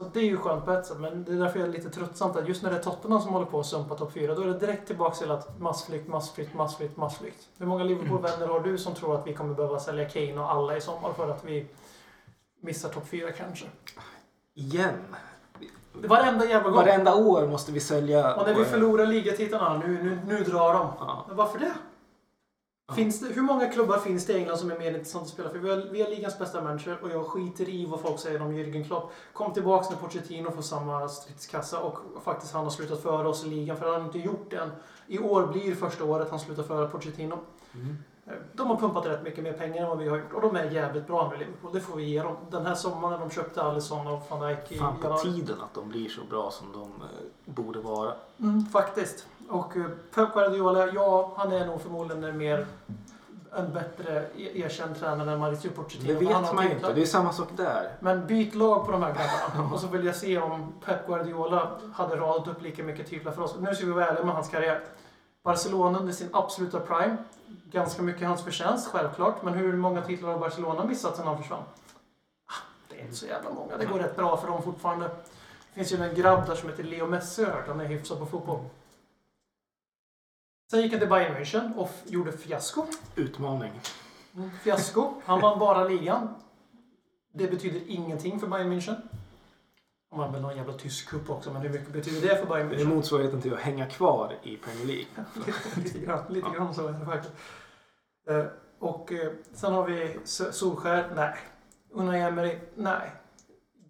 [0.02, 1.90] Så det är ju skönt på ett sätt, men det är därför jag är lite
[1.90, 4.42] tröttsamt att just när det är Tottenham som håller på att sumpa topp 4, då
[4.42, 7.48] är det direkt tillbaka till att massflykt, massflykt, massflykt, massflykt.
[7.58, 10.76] Hur många Liverpool-vänner har du som tror att vi kommer behöva sälja Kane och alla
[10.76, 11.66] i sommar för att vi
[12.62, 13.66] missar topp 4 kanske?
[14.54, 15.16] Igen.
[15.92, 16.78] Varenda jävla gång.
[16.78, 18.34] Varenda år måste vi sälja...
[18.34, 20.92] Och när vi förlorar ligatitlarna, nu, nu, nu drar de.
[21.00, 21.26] Ja.
[21.30, 21.72] Varför det?
[22.88, 22.94] Ja.
[22.94, 23.34] Finns det?
[23.34, 25.58] Hur många klubbar finns det i England som är mer intressanta att spela för?
[25.58, 28.52] Vi har, vi har ligans bästa manager och jag skiter i vad folk säger om
[28.52, 29.12] Jürgen Klopp.
[29.32, 33.48] Kom tillbaks när Pochettino får samma stridskassa och faktiskt han har slutat före oss i
[33.48, 34.70] ligan för han har inte gjort det än.
[35.06, 37.38] I år blir första året han slutar före Pochettino.
[37.74, 37.96] Mm.
[38.52, 40.64] De har pumpat rätt mycket mer pengar än vad vi har gjort och de är
[40.70, 41.72] jävligt bra nu Liverpool.
[41.72, 42.36] Det får vi ge dem.
[42.50, 45.22] Den här sommaren när de köpte Alisson och van Dijk i Fan på januari.
[45.22, 48.12] tiden att de blir så bra som de eh, borde vara.
[48.40, 49.26] Mm, faktiskt.
[49.48, 52.66] Och eh, Pep Guardiola, ja, han är nog förmodligen en mer
[53.52, 56.06] en bättre e- erkänd tränare än Mauricio Pochettino.
[56.12, 56.88] Det vet man ju titlar.
[56.88, 56.92] inte.
[56.92, 57.90] Det är samma sak där.
[58.00, 59.70] Men byt lag på de här grabbarna.
[59.74, 63.42] Och så vill jag se om Pep Guardiola hade radat upp lika mycket titlar för
[63.42, 63.54] oss.
[63.58, 64.84] Nu ska vi vara ärliga med hans karriär.
[65.42, 67.16] Barcelona under sin absoluta prime.
[67.70, 69.42] Ganska mycket hans förtjänst, självklart.
[69.42, 71.62] Men hur många titlar har Barcelona missat sedan han försvann?
[72.46, 72.52] Ah,
[72.88, 73.76] Det är inte så jävla många.
[73.76, 75.08] Det går rätt bra för dem fortfarande.
[75.08, 77.68] Det finns ju en grabb där som heter Leo Messi, har hört.
[77.68, 78.64] Han är hyfsad på fotboll.
[80.70, 82.86] Sen gick han till Bayern München och gjorde fiasko.
[83.14, 83.80] Utmaning.
[84.36, 85.12] Mm, Fiasko.
[85.24, 86.34] Han vann bara ligan.
[87.32, 88.96] Det betyder ingenting för Bayern München.
[90.10, 92.68] Han vann väl någon jävla tysk cup också, men hur mycket betyder det för Bayern
[92.68, 92.94] Det är München?
[92.94, 95.06] motsvarigheten till att hänga kvar i Premier League.
[95.46, 97.34] lite, lite grann, lite grann så är det faktiskt.
[98.30, 98.44] Eh,
[98.78, 101.10] och eh, sen har vi Solskär.
[101.16, 101.34] Nej.
[101.92, 102.58] Unai Emery.
[102.74, 103.12] Nej.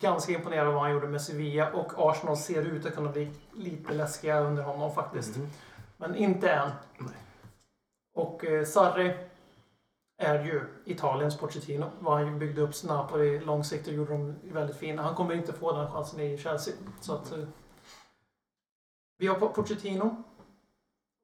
[0.00, 3.30] Ganska imponerad av vad han gjorde med Sevilla och Arsenal ser ut att kunna bli
[3.54, 5.36] lite läskiga under honom faktiskt.
[5.36, 5.46] Mhm.
[5.96, 6.70] Men inte än.
[6.98, 7.10] Nej.
[8.14, 9.14] Och eh, Sarri
[10.20, 11.90] är ju Italiens Pochettino.
[12.00, 15.02] Vad han byggde upp Napoli långsiktigt gjorde de väldigt fina.
[15.02, 16.74] Han kommer inte få den chansen i Chelsea.
[17.00, 17.44] Så att, eh,
[19.18, 20.22] vi har Po- Pochettino.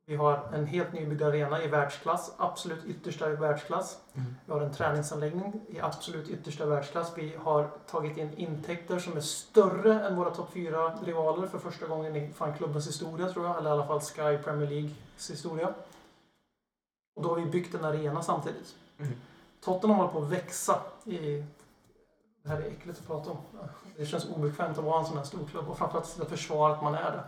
[0.06, 2.34] Vi har en helt nybyggd arena i världsklass.
[2.36, 3.98] Absolut yttersta världsklass.
[4.14, 4.34] Mm.
[4.46, 7.12] Vi har en träningsanläggning i absolut yttersta världsklass.
[7.16, 11.86] Vi har tagit in intäkter som är större än våra topp fyra rivaler för första
[11.86, 13.58] gången i fan klubbens historia tror jag.
[13.58, 15.74] Eller i alla fall Sky Premier Leagues historia.
[17.16, 18.74] Och då har vi byggt en arena samtidigt.
[19.60, 21.44] Tottenham håller på att växa i
[22.42, 23.36] Det här är äckligt att prata om.
[23.96, 26.72] Det känns obekvämt att vara en sån här stor klubb och framförallt sitta och försvara
[26.72, 27.24] att man är det.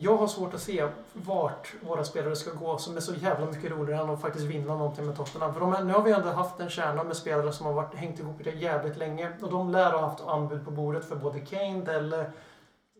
[0.00, 3.70] Jag har svårt att se vart våra spelare ska gå som är så jävla mycket
[3.70, 5.54] roligare än att faktiskt vinna någonting med Tottenham.
[5.54, 8.18] För de nu har vi ändå haft en kärna med spelare som har varit, hängt
[8.18, 9.32] ihop det jävligt länge.
[9.42, 12.32] Och de lär ha haft anbud på bordet för både Kane, Delle,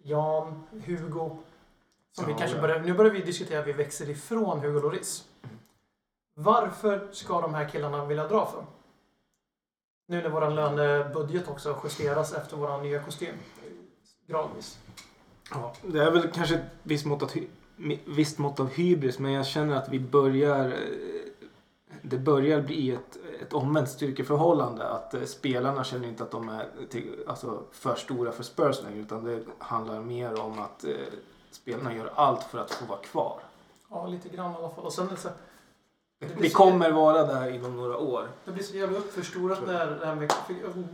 [0.03, 1.37] Jan, Hugo.
[2.13, 2.63] Som vi Ja, kanske ja.
[2.63, 5.25] börjar, nu börjar vi diskutera att vi växer ifrån Hugo Lloris.
[6.41, 8.65] Varför ska de här killarna vilja dra för?
[10.09, 13.35] Nu när vår lönebudget också justeras efter vår nya kostym.
[14.27, 14.79] Gradvis.
[15.51, 17.35] Ja, det är väl kanske ett visst mått,
[17.77, 20.73] mi- visst mått av hybris men jag känner att vi börjar eh,
[22.03, 24.89] det börjar bli ett, ett omvänt styrkeförhållande.
[24.89, 28.99] Att eh, spelarna känner inte att de är till, alltså, för stora för Spurs längre
[28.99, 30.91] utan det handlar mer om att eh,
[31.51, 33.41] spelarna gör allt för att få vara kvar.
[33.91, 34.85] Ja, lite grann i alla fall.
[34.85, 35.09] Och sen
[36.19, 38.29] det Vi kommer vara där inom några år.
[38.45, 40.33] det blir så jävla uppförstorat när det här med,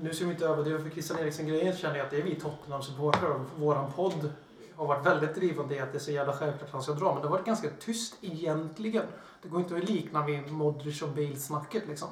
[0.03, 3.31] Nu ska vi inte överdriva för Christian Eriksen-grejen känner jag att det är vi Tottenham-supportrar
[3.31, 4.33] och våran podd
[4.77, 7.13] har varit väldigt drivande i att det är så jävla självklart att han ska dra.
[7.13, 9.05] Men det har varit ganska tyst egentligen.
[9.43, 12.09] Det går inte att likna vid Modric och Bale-snacket liksom.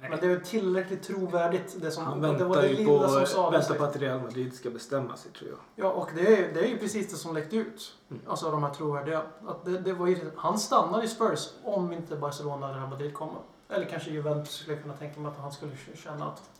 [0.00, 2.04] Men det är tillräckligt trovärdigt det som...
[2.04, 3.70] Han det var väntar det ju lilla på, som sades.
[3.70, 5.86] väntar på att Real Madrid ska bestämma sig tror jag.
[5.86, 7.94] Ja, och det är, det är ju precis det som läckte ut.
[8.10, 8.22] Mm.
[8.26, 9.22] Alltså de här trovärdiga.
[9.46, 13.14] Att det, det var ju, han stannar i Spurs om inte Barcelona eller Real Madrid
[13.14, 13.40] kommer.
[13.68, 16.50] Eller kanske Juventus skulle jag kunna tänka mig att han skulle känna att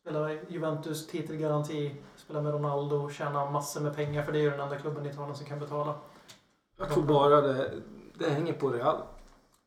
[0.00, 4.60] spela Juventus, titelgaranti, spela med Ronaldo, tjäna massor med pengar för det är ju den
[4.60, 5.94] enda klubben i Italien som kan betala.
[6.78, 7.70] Jag tror bara det,
[8.18, 9.02] det hänger på Real.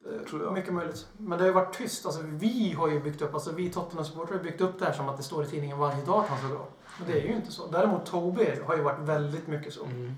[0.06, 0.54] Eh, Tror jag.
[0.54, 1.08] Mycket möjligt.
[1.18, 2.06] Men det har ju varit tyst.
[2.06, 5.10] Alltså, vi har ju byggt upp, alltså vi Tottenham-supportrar har byggt upp det här som
[5.10, 6.68] att det står i tidningen varje dag att han ska dra.
[6.99, 7.68] Men det är ju inte så.
[7.68, 9.86] Däremot Toby har ju varit väldigt mycket så.
[9.86, 10.16] Mm.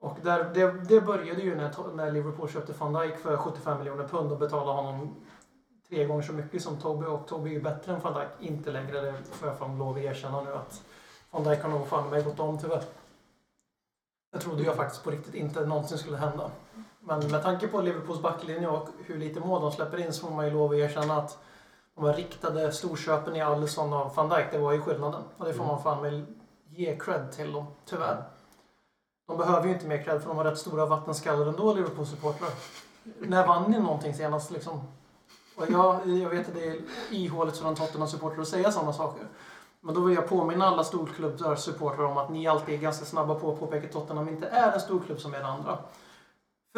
[0.00, 4.08] Och där, det, det började ju när, när Liverpool köpte van Dijk för 75 miljoner
[4.08, 5.14] pund och betalade honom
[5.88, 7.06] tre gånger så mycket som Toby.
[7.06, 8.50] Och Toby är ju bättre än van Dijk.
[8.50, 10.82] Inte längre, det får jag fan lov att erkänna nu att
[11.30, 12.82] van Dijk har nog fan mig gått om tyvärr.
[14.32, 16.50] Det trodde jag faktiskt på riktigt inte någonsin skulle hända.
[17.08, 20.34] Men med tanke på Liverpools backlinje och hur lite mål de släpper in så får
[20.34, 21.38] man ju lov att erkänna att
[21.94, 25.22] de här riktade storköpen i Alisson och van Dijk, det var ju skillnaden.
[25.36, 26.26] Och det får man fan väl
[26.68, 28.22] ge cred till dem, tyvärr.
[29.26, 32.50] De behöver ju inte mer cred för de har rätt stora vattenskallar ändå, Liverpool-supportrar.
[33.18, 34.80] När vann ni någonting senast liksom?
[35.56, 36.80] Och jag, jag vet att det är
[37.10, 39.26] ihåligt för en Tottenham-supporter att säga sådana saker.
[39.80, 43.52] Men då vill jag påminna alla storklubbs-supportrar om att ni alltid är ganska snabba på
[43.52, 45.78] att påpeka att Tottenham inte är en storklubb som är andra.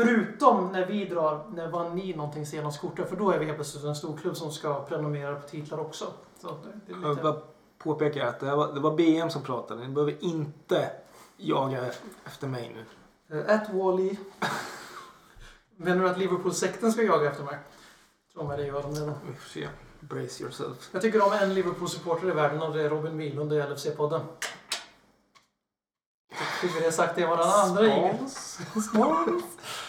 [0.05, 3.09] Förutom när vi drar, när vann ni någonting senast kortet?
[3.09, 6.07] För då är vi helt plötsligt en storklubb som ska prenumerera på titlar också.
[6.41, 7.37] Så det, det Jag vill bara
[7.79, 9.81] påpeka att det, var, det var BM som pratade.
[9.87, 10.91] Ni behöver inte
[11.37, 11.85] jaga
[12.25, 12.77] efter mig
[13.29, 13.45] nu.
[13.49, 14.17] At Wally.
[15.77, 17.59] Menar du att Liverpool-sekten ska jaga efter mig?
[18.33, 19.15] Tror mig det gör de redan.
[19.27, 19.69] Vi får se.
[20.01, 20.89] Brace yourself.
[20.93, 24.21] Jag tycker om en Liverpool-supporter i världen och det är Robin Wihlund i LFC-podden.
[26.31, 28.29] Jag tycker det sagt till varandra andra ingen.
[28.29, 29.59] Spons.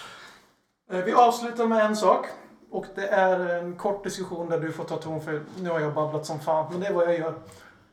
[0.92, 2.26] Eh, Vi avslutar med en sak.
[2.70, 5.94] Och det är en kort diskussion där du får ta ton för nu har jag
[5.94, 6.72] babblat som fan.
[6.72, 7.34] Men det är vad jag gör.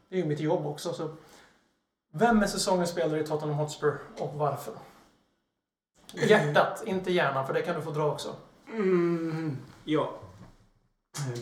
[0.09, 0.92] Det är ju mitt jobb också.
[0.92, 1.11] Så.
[2.12, 4.74] Vem är säsongens spelare i Tottenham Hotspur och varför?
[6.12, 8.36] Hjärtat, inte hjärnan, för det kan du få dra också.
[8.72, 10.11] Mm, ja.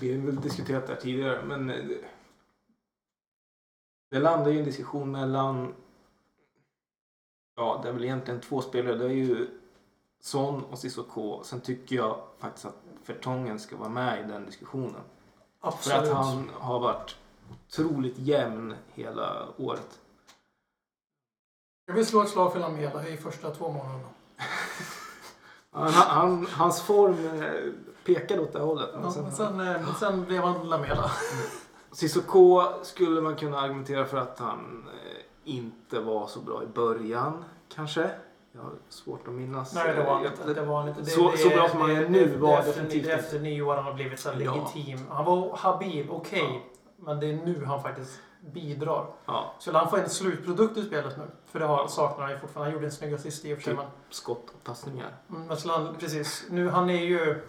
[0.00, 1.98] Vi har väl diskuterat det här tidigare men eh, det,
[4.10, 5.74] det landar ju en diskussion mellan
[7.56, 8.94] Ja, det är väl egentligen två spelare.
[8.94, 9.48] Det är ju
[10.20, 11.42] Son och Cissoko.
[11.44, 15.00] Sen tycker jag faktiskt att Fertongen ska vara med i den diskussionen.
[15.60, 15.98] För Absolut.
[15.98, 17.16] att han har varit
[17.50, 20.00] otroligt jämn hela året.
[21.86, 24.08] Jag vill slå ett slag för Lamela i första två månaderna.
[25.70, 27.72] Han, han, hans form eh,
[28.04, 28.90] pekade åt det hållet.
[28.94, 31.10] Men Ja, sen, men sen, eh, sen blev han Lamela.
[31.92, 37.44] Cissoko skulle man kunna argumentera för att han eh, inte var så bra i början,
[37.68, 38.10] kanske.
[38.56, 39.74] Jag har svårt att minnas.
[39.74, 40.54] Nej, det var eh, inte.
[40.54, 41.00] Det var inte.
[41.00, 43.24] Det, Så- det, så bra som han är nu var det efter, definitivt det inte.
[43.24, 44.34] efter nyår han har blivit så Ja.
[44.54, 44.98] legitim.
[45.10, 46.66] Han var habil, okej.
[46.96, 49.06] Men det är nu han faktiskt bidrar.
[49.26, 51.24] Ja, Skulle han få en slutprodukt i spelet nu?
[51.46, 52.70] För det har, saknar han ju fortfarande.
[52.70, 53.72] Han gjorde en snygg assist i och för sig.
[53.72, 53.82] Typ.
[53.82, 55.16] Men, skott och passningar.
[55.30, 56.46] mm, men skulle han, precis.
[56.50, 57.42] Nu, han är ju...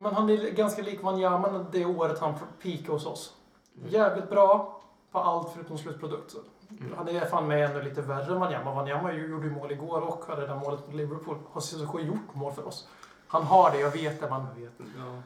[0.00, 3.34] Men han är ganska lik Wanyama det året han peakade hos oss.
[3.78, 3.88] Mm.
[3.90, 4.80] Jävligt bra
[5.12, 6.34] på allt förutom slutprodukt.
[6.70, 6.92] Mm.
[6.96, 8.74] Han är fan med ännu lite värre än Wanyama.
[8.74, 11.38] Wanyama gjorde ju mål igår och hade det där målet mot Liverpool.
[11.52, 12.88] Har Cissoko gjort mål för oss?
[13.28, 14.30] Han har det, jag vet det.
[14.30, 14.72] Man, vet.
[14.98, 15.22] Ja.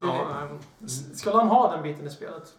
[0.00, 0.48] Ja.
[0.84, 2.54] S- Skulle han ha den biten i spelet,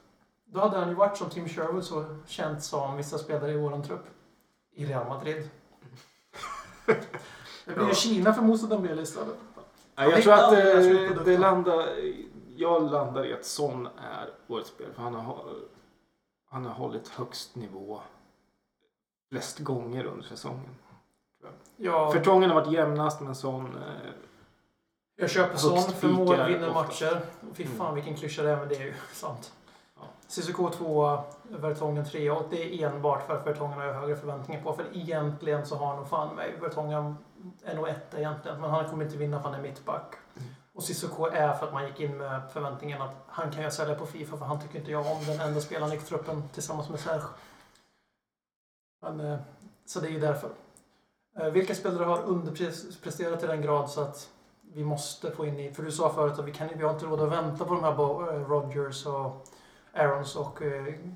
[0.45, 3.83] då hade han ju varit som Tim Sherwood så känt som vissa spelare i våran
[3.83, 4.05] trupp.
[4.75, 5.49] I Real Madrid.
[7.65, 7.93] Det blir ju.
[7.95, 9.37] Kina för Moussa Dembele istället.
[9.95, 11.85] Nej, jag tror att det, slutprodukten- det landar...
[12.55, 14.87] jag landar i att Son är årets spel.
[14.95, 15.45] För han har,
[16.55, 18.01] han har hållit högst nivå
[19.31, 20.75] flest gånger under säsongen.
[21.77, 23.65] Ja, Förtången har varit jämnast men Son...
[23.65, 24.11] Eh,
[25.15, 27.21] jag köper högst för mål vinner matcher.
[27.53, 27.77] Fy Mm.
[27.77, 29.53] fan vilken klyscha det är, men det är ju sant.
[29.95, 30.01] Ja.
[30.27, 34.63] Cissoko 2, Vertongen 3 och det är enbart för att Vertongen har jag högre förväntningar
[34.63, 34.73] på.
[34.73, 37.17] För egentligen så har nog fan mig Vertongen
[37.63, 38.61] är nog etta egentligen.
[38.61, 40.15] Men han kommer inte vinna för han är mittback.
[40.37, 40.49] Mm.
[40.75, 43.95] Och Cissoko är för att man gick in med förväntningen att han kan jag sälja
[43.95, 46.99] på Fifa för han tycker inte jag om den enda spelaren i truppen tillsammans med
[46.99, 47.23] Serge.
[49.01, 49.39] Men, eh,
[49.85, 50.49] så det är ju därför.
[51.39, 54.29] Eh, vilka spelare har underpresterat till den grad så att
[54.73, 55.73] vi måste få in i...
[55.73, 57.83] För du sa förut att vi, kan, vi har inte råd att vänta på de
[57.83, 59.47] här Bo, eh, Rodgers och
[59.93, 60.59] Aarons och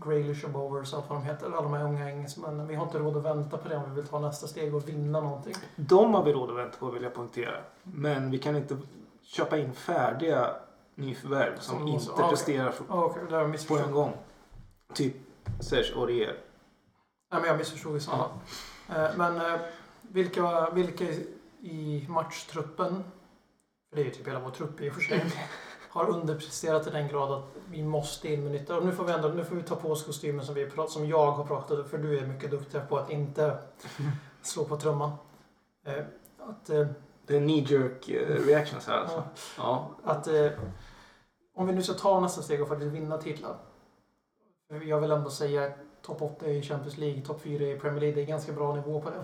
[0.05, 1.45] Graylish och Bowers och allt vad de heter.
[1.45, 2.67] Alla de här unga engelsmännen.
[2.67, 4.89] Vi har inte råd att vänta på det om vi vill ta nästa steg och
[4.89, 5.55] vinna någonting.
[5.75, 7.55] de har vi råd att vänta på vill jag poängtera.
[7.83, 8.77] Men vi kan inte
[9.29, 10.55] köpa in färdiga
[10.95, 14.13] nyförvärv som, Som inte ah, presterar för- Oh, Okej, det på en gång.
[14.93, 15.15] Typ
[15.59, 16.37] Serge Aurier.
[17.31, 18.23] Nej, men jag missförstod i sådana.
[18.89, 19.59] Eh, Men eh,
[20.01, 21.03] vilka, vilka
[21.61, 23.03] i- matchtruppen,
[23.89, 25.33] för det är ju typ hela vår trupp i och för sig,
[25.89, 28.77] har underpresterat till den grad att vi måste in med nytta.
[28.77, 30.89] Och nu får vi, ändå, nu får vi ta på oss kostymen som, vi, prat-
[30.89, 33.57] som jag har pratat om, för du är mycket duktigare på att inte
[34.41, 35.11] slå på trumman.
[35.85, 36.03] Eh,
[36.37, 36.69] Att,
[37.29, 39.23] Det är knee jerk eh, reactions här alltså.
[39.57, 40.11] ja, Ja.
[40.11, 40.51] att eh,
[41.55, 43.55] om vi nu ska ta nästa steg och faktiskt vinna titlar.
[44.83, 45.71] Jag vill ändå säga
[46.01, 48.15] topp 8 i Champions League, topp 4 i Premier League.
[48.15, 49.23] Det är ganska bra nivå på det.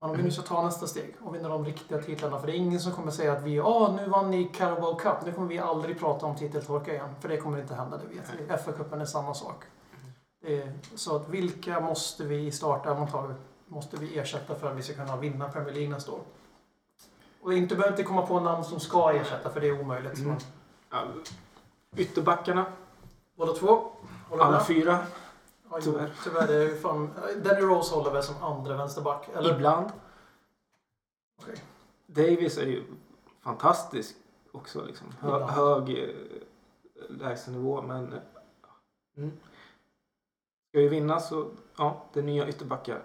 [0.00, 2.38] Men om vi nu ska ta nästa steg och vinna de riktiga titlarna.
[2.38, 5.16] För det är ingen som kommer säga att vi ah, nu vann ni Carabao Cup.
[5.24, 7.14] Nu kommer vi aldrig prata om titeltorka igen.
[7.20, 8.52] För det kommer inte hända, det vet vi.
[8.52, 9.64] FA-cupen är samma sak.
[10.46, 13.34] Är, så att vilka måste vi i startelvan
[13.66, 16.20] måste vi ersätta för att vi ska kunna vinna Premier League nästa år?
[17.44, 20.18] Och inte behöver inte komma på namn som ska ersätta för det är omöjligt.
[20.18, 20.36] Mm.
[21.96, 22.66] Ytterbackarna,
[23.34, 23.92] båda två.
[24.32, 24.66] Alla med?
[24.66, 24.98] fyra.
[25.70, 26.12] Ja, jo, tyvärr.
[26.24, 26.46] Tyvärr.
[26.46, 27.10] Det är ju fan,
[27.44, 29.28] Danny Rose håller väl som andra vänsterback.
[29.34, 29.54] Eller?
[29.54, 29.90] Ibland.
[31.42, 31.54] Okej.
[32.06, 32.84] Davis är ju
[33.40, 34.16] fantastisk
[34.52, 34.84] också.
[34.84, 35.06] Liksom.
[35.20, 36.14] Hö, hög eh,
[37.08, 38.20] lägstanivå men
[39.16, 39.32] mm.
[40.68, 43.02] ska vi vinna så ja, det är nya ytterbackar.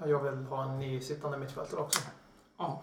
[0.00, 2.00] Ja, Jag vill ha en ny sittande mittfältare också.
[2.58, 2.82] Ja.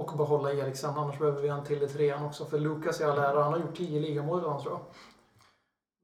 [0.00, 0.90] Och behålla Eriksen.
[0.98, 2.44] Annars behöver vi en till i trean också.
[2.44, 4.80] För Lukas i all ära, han har gjort 10 ligamål idag tror jag.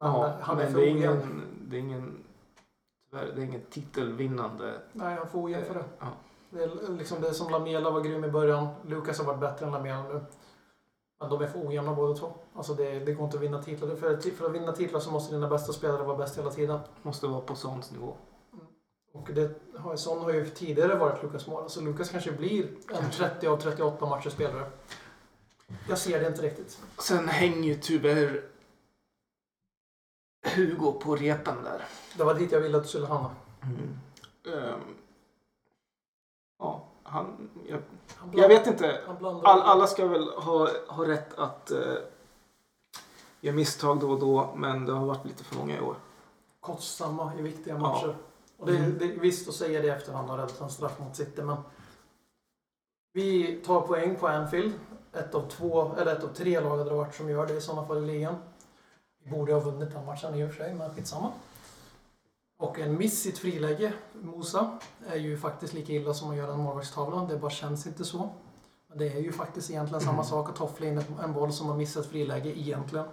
[0.00, 1.22] Men Ja, han är men för det är ojämn.
[1.22, 2.24] ingen, det är ingen,
[3.10, 4.80] tyvärr, det är ingen titelvinnande.
[4.92, 5.84] Nej, han får ojämn för det.
[5.98, 6.06] Ja.
[6.50, 8.68] Det är liksom det är som Lamela var grym i början.
[8.82, 10.20] Lukas har varit bättre än Lamela nu.
[11.20, 12.32] Men de är för ojämna båda två.
[12.54, 13.88] Alltså det, det går inte att vinna titlar.
[13.96, 16.78] För, för att vinna titlar så måste dina bästa spelare vara bäst hela tiden.
[17.02, 18.14] Måste vara på Sons nivå.
[19.16, 21.70] Och det har, sån har ju tidigare varit Lukas mål.
[21.70, 24.70] Så Lukas kanske blir en 30 av 38 matcher spelare.
[25.88, 26.78] Jag ser det inte riktigt.
[26.98, 28.44] Sen hänger ju tyvärr
[30.54, 31.84] Hugo på repen där.
[32.16, 33.30] Det var dit jag ville att du skulle hamna.
[34.46, 34.80] Ehm,
[36.58, 37.82] ja, han, jag,
[38.16, 39.00] Han jag vet inte.
[39.20, 41.94] All, alla ska väl ha, ha rätt att eh,
[43.40, 45.96] göra misstag då och då, men det har varit lite för många i år.
[46.60, 48.14] kostsamma i viktiga Ja.
[48.56, 48.98] Och det, Mm.
[48.98, 51.56] det, visst att säga det i efterhand har räddat en straff mot City, men
[53.12, 54.74] vi tar poäng på Anfield.
[55.12, 57.60] Ett av två, eller ett av tre lag hade det varit som gör det i
[57.60, 58.34] sådana fall i ligan.
[59.24, 61.32] Vi borde ha vunnit den matchen i och för sig, men skitsamma.
[62.58, 66.52] Och en miss i ett friläge, Mosa, är ju faktiskt lika illa som att göra
[66.52, 67.24] en målvaktstavla.
[67.24, 68.30] Det bara känns inte så.
[68.88, 71.76] Men det är ju faktiskt egentligen samma sak att toffla in en boll som har
[71.76, 73.06] missat friläge egentligen.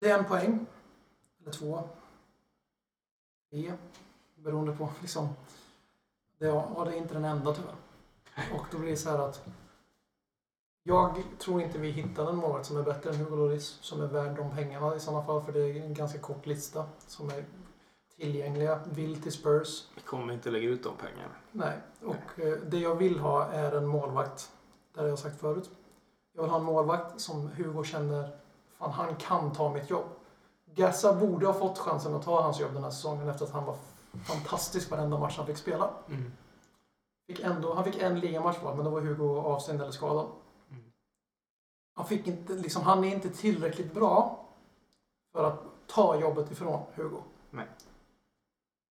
[0.00, 0.66] Det är en poäng.
[1.42, 1.82] Eller två.
[3.50, 3.72] Tre.
[4.36, 5.28] Beroende på liksom.
[6.38, 7.74] Det, ja, det är inte den enda tyvärr.
[8.54, 9.46] Och då blir det så här att
[10.82, 13.78] jag tror inte vi hittar en målvakt som är bättre än Hugo Lloris.
[13.80, 15.42] Som är värd de pengarna i sådana fall.
[15.42, 16.84] För det är en ganska kort lista.
[17.06, 17.44] Som är
[18.16, 18.80] tillgängliga.
[18.84, 19.88] Vill till Spurs.
[19.94, 21.34] Vi kommer inte lägga ut de pengarna.
[21.52, 21.78] Nej.
[22.04, 24.52] Och eh, det jag vill ha är en målvakt.
[24.94, 25.70] Det har jag sagt förut.
[26.32, 28.28] Jag vill ha en målvakt som Hugo känner.
[28.78, 30.06] Fan, han kan ta mitt jobb.
[30.74, 33.64] Gassa borde ha fått chansen att ta hans jobb den här säsongen efter att han
[33.64, 33.76] var
[34.24, 35.90] fantastisk varenda match han fick spela.
[37.26, 40.26] Fick ändå, han fick en ligamatch var, men då var Hugo avstängd eller skadad.
[40.70, 40.82] Mm.
[41.94, 44.46] Han, fick inte, liksom, han är inte tillräckligt bra
[45.32, 47.22] för att ta jobbet ifrån Hugo.
[47.50, 47.66] Nej.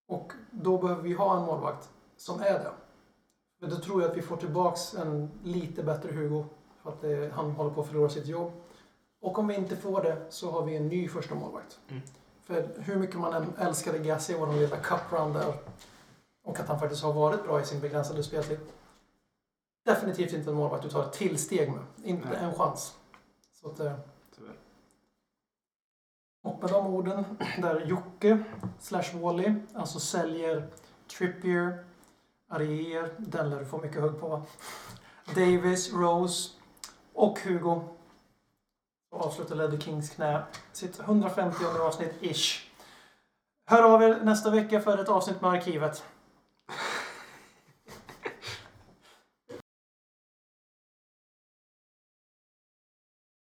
[0.07, 2.71] Och då behöver vi ha en målvakt som är det.
[3.59, 6.45] Men då tror jag att vi får tillbaks en lite bättre Hugo.
[6.83, 8.51] För att det, han håller på att förlora sitt jobb.
[9.21, 11.79] Och om vi inte får det så har vi en ny första målvakt.
[11.89, 12.01] Mm.
[12.43, 15.53] För hur mycket man än älskade Gassi och den lilla cup där
[16.43, 18.59] och att han faktiskt har varit bra i sin begränsade speltid.
[19.85, 21.83] definitivt inte en målvakt du tar ett tillsteg med.
[22.03, 22.37] Inte Nej.
[22.41, 22.95] en chans.
[23.53, 23.93] Så att, eh,
[24.35, 24.53] Tyvärr.
[26.43, 27.23] och med de orden,
[27.61, 28.43] där Jocke
[28.79, 30.67] slash Wally alltså säljer
[31.17, 31.85] Trippier,
[32.47, 34.45] Arier, den lär du få mycket hugg på va?
[35.35, 36.49] Davis, Rose
[37.13, 37.81] och Hugo.
[39.11, 40.41] Avslutar Ledder Kings knä.
[40.73, 42.59] Sitt 150 avsnitt ish.
[43.69, 46.03] Hör av er nästa vecka för ett avsnitt med arkivet.